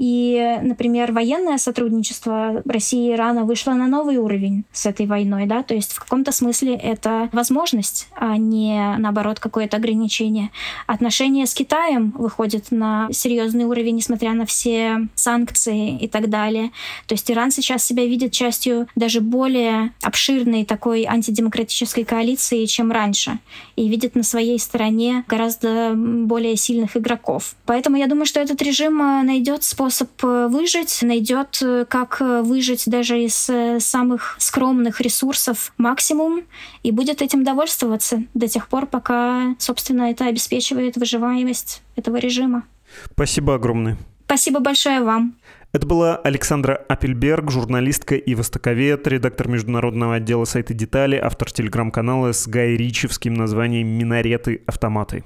И, 0.00 0.58
например, 0.62 1.12
военное 1.12 1.58
сотрудничество 1.58 2.62
России 2.64 3.10
и 3.10 3.12
Ирана 3.12 3.44
вышло 3.44 3.72
на 3.72 3.86
новый 3.86 4.16
уровень 4.16 4.64
с 4.72 4.86
этой 4.86 5.04
войной, 5.04 5.44
да, 5.44 5.62
то 5.62 5.74
есть 5.74 5.92
в 5.92 6.00
каком-то 6.00 6.32
смысле 6.32 6.74
это 6.74 7.28
возможность, 7.32 8.08
а 8.16 8.38
не, 8.38 8.96
наоборот, 8.96 9.40
какое-то 9.40 9.76
ограничение. 9.76 10.52
Отношения 10.86 11.44
с 11.44 11.52
Китаем 11.52 12.14
выходят 12.16 12.70
на 12.70 13.08
серьезный 13.12 13.66
уровень, 13.66 13.96
несмотря 13.96 14.32
на 14.32 14.46
все 14.46 15.06
санкции 15.16 15.98
и 15.98 16.08
так 16.08 16.30
далее. 16.30 16.70
То 17.06 17.12
есть 17.12 17.30
Иран 17.30 17.50
сейчас 17.50 17.84
себя 17.84 18.06
видит 18.06 18.32
частью 18.32 18.88
даже 18.96 19.20
более 19.20 19.92
обширной 20.00 20.64
такой 20.64 21.04
антидемократической 21.04 22.04
коалиции, 22.04 22.64
чем 22.64 22.90
раньше, 22.90 23.38
и 23.76 23.86
видит 23.86 24.14
на 24.14 24.22
своей 24.22 24.58
стороне 24.58 25.24
гораздо 25.28 25.92
более 25.94 26.56
сильных 26.56 26.96
игроков. 26.96 27.54
Поэтому 27.66 27.98
я 27.98 28.06
думаю, 28.06 28.24
что 28.24 28.40
этот 28.40 28.62
режим 28.62 29.02
э, 29.02 29.22
найдет 29.24 29.62
способ 29.62 29.89
способ 29.90 30.10
э, 30.22 30.48
выжить, 30.48 31.00
найдет, 31.02 31.58
э, 31.62 31.84
как 31.88 32.20
э, 32.20 32.42
выжить 32.42 32.84
даже 32.86 33.20
из 33.20 33.50
самых 33.82 34.36
скромных 34.38 35.00
ресурсов 35.00 35.72
максимум 35.78 36.42
и 36.82 36.92
будет 36.92 37.22
этим 37.22 37.44
довольствоваться 37.44 38.22
до 38.34 38.46
тех 38.46 38.68
пор, 38.68 38.86
пока, 38.86 39.54
собственно, 39.58 40.10
это 40.10 40.26
обеспечивает 40.26 40.96
выживаемость 40.96 41.82
этого 41.96 42.16
режима. 42.16 42.64
Спасибо 43.12 43.54
огромное. 43.54 43.96
Спасибо 44.26 44.60
большое 44.60 45.02
вам. 45.02 45.34
Это 45.72 45.86
была 45.86 46.16
Александра 46.16 46.74
Апельберг, 46.88 47.50
журналистка 47.50 48.16
и 48.16 48.34
востоковед, 48.34 49.06
редактор 49.06 49.48
международного 49.48 50.16
отдела 50.16 50.44
сайта 50.44 50.74
«Детали», 50.74 51.16
автор 51.16 51.50
телеграм-канала 51.50 52.32
с 52.32 52.48
Гай 52.48 52.76
Ричевским 52.76 53.34
названием 53.34 53.86
«Минареты-автоматы». 53.86 55.24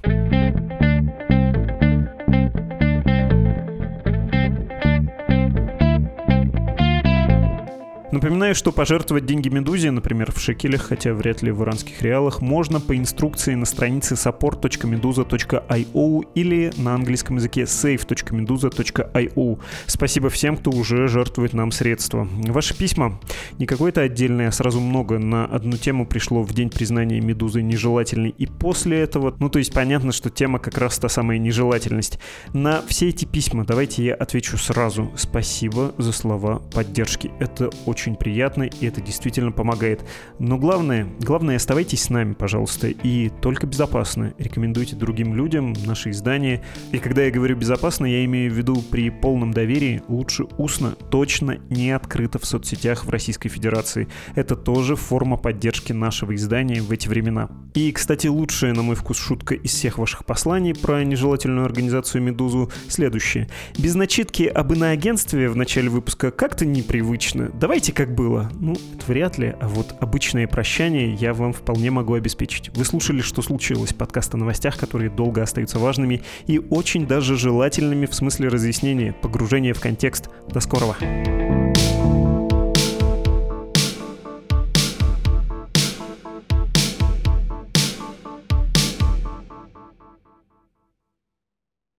Напоминаю, 8.15 8.55
что 8.55 8.71
пожертвовать 8.71 9.27
деньги 9.27 9.49
Медузе, 9.49 9.91
например, 9.91 10.31
в 10.31 10.39
шекелях, 10.39 10.83
хотя 10.83 11.13
вряд 11.13 11.43
ли 11.43 11.51
в 11.51 11.65
иранских 11.65 12.01
реалах, 12.01 12.41
можно 12.41 12.79
по 12.79 12.97
инструкции 12.97 13.57
на 13.57 13.67
странице 13.67 14.15
support.meduza.io 14.15 16.25
или 16.37 16.73
на 16.77 16.95
английском 16.95 17.39
языке 17.39 17.63
save.meduza.io. 17.63 19.59
Спасибо 19.87 20.31
всем, 20.31 20.57
кто 20.57 20.71
уже 20.71 21.09
жертвует 21.09 21.55
нам 21.55 21.73
средства. 21.73 22.29
Ваши 22.47 22.79
письма, 22.79 23.19
не 23.59 23.67
какое-то 23.67 24.03
отдельное, 24.03 24.47
а 24.47 24.53
сразу 24.53 24.81
много, 24.81 25.19
на 25.19 25.47
одну 25.47 25.77
тему 25.77 26.07
пришло 26.07 26.45
в 26.45 26.55
день 26.55 26.71
признания 26.71 27.21
Медузы 27.21 27.63
нежелательной 27.63 28.31
и 28.31 28.47
после 28.47 29.01
этого, 29.01 29.35
ну 29.41 29.49
то 29.49 29.59
есть 29.59 29.73
понятно, 29.73 30.13
что 30.13 30.31
тема 30.31 30.61
как 30.61 30.79
раз 30.79 31.01
та 31.01 31.09
самая 31.09 31.39
нежелательность. 31.39 32.21
На 32.53 32.81
все 32.87 33.09
эти 33.09 33.25
письма 33.25 33.65
давайте 33.65 34.05
я 34.05 34.15
отвечу 34.15 34.57
сразу. 34.57 35.11
Спасибо 35.17 35.93
за 35.99 36.13
слова 36.13 36.63
поддержки. 36.73 37.33
Это 37.41 37.71
очень 37.87 38.04
приятно 38.13 38.65
и 38.65 38.87
это 38.87 39.01
действительно 39.01 39.53
помогает. 39.53 40.05
Но 40.39 40.59
главное, 40.59 41.09
главное 41.21 41.57
оставайтесь 41.57 42.03
с 42.03 42.11
нами, 42.11 42.35
пожалуйста, 42.35 42.89
и 42.89 43.31
только 43.41 43.67
безопасно. 43.67 44.35
Рекомендуйте 44.39 44.97
другим 44.97 45.35
людям 45.35 45.73
наши 45.87 46.11
издания. 46.11 46.63
И 46.93 46.99
когда 46.99 47.23
я 47.23 47.31
говорю 47.31 47.57
безопасно, 47.57 48.07
я 48.07 48.25
имею 48.25 48.53
в 48.53 48.55
виду 48.55 48.83
при 48.91 49.11
полном 49.11 49.53
доверии, 49.53 50.03
лучше 50.09 50.45
устно, 50.59 50.97
точно 51.11 51.59
не 51.71 51.91
открыто 51.91 52.39
в 52.39 52.45
соцсетях 52.45 53.05
в 53.05 53.11
Российской 53.11 53.49
Федерации. 53.49 54.09
Это 54.35 54.57
тоже 54.57 54.97
форма 54.97 55.37
поддержки 55.37 55.93
нашего 55.93 56.35
издания 56.35 56.83
в 56.83 56.91
эти 56.91 57.09
времена. 57.09 57.49
И, 57.75 57.91
кстати, 57.93 58.27
лучшая, 58.27 58.73
на 58.75 58.83
мой 58.83 58.97
вкус, 58.97 59.19
шутка 59.19 59.55
из 59.55 59.71
всех 59.71 59.99
ваших 59.99 60.25
посланий 60.25 60.75
про 60.75 61.03
нежелательную 61.05 61.65
организацию 61.65 62.23
«Медузу» 62.23 62.71
следующая. 62.89 63.49
Без 63.79 63.95
начитки 63.95 64.45
об 64.45 64.73
иноагентстве 64.73 65.49
в 65.49 65.57
начале 65.57 65.89
выпуска 65.89 66.31
как-то 66.31 66.67
непривычно. 66.67 67.51
Давайте 67.55 67.93
как 67.95 68.15
было. 68.15 68.51
Ну, 68.61 68.73
это 68.73 69.07
вряд 69.07 69.39
ли, 69.39 69.55
а 69.61 69.69
вот 69.69 69.95
обычное 70.01 70.47
прощание 70.47 71.15
я 71.15 71.33
вам 71.33 71.53
вполне 71.53 71.91
могу 71.91 72.15
обеспечить. 72.15 72.71
Вы 72.77 72.85
слушали 72.85 73.21
«Что 73.21 73.41
случилось?» 73.41 73.93
подкаст 73.93 74.35
о 74.35 74.37
новостях, 74.37 74.77
которые 74.77 75.11
долго 75.11 75.43
остаются 75.43 75.79
важными 75.79 76.23
и 76.47 76.59
очень 76.59 77.07
даже 77.07 77.37
желательными 77.37 78.07
в 78.07 78.15
смысле 78.15 78.49
разъяснения, 78.49 79.13
погружения 79.13 79.73
в 79.75 79.81
контекст. 79.81 80.29
До 80.49 80.61
скорого! 80.61 80.97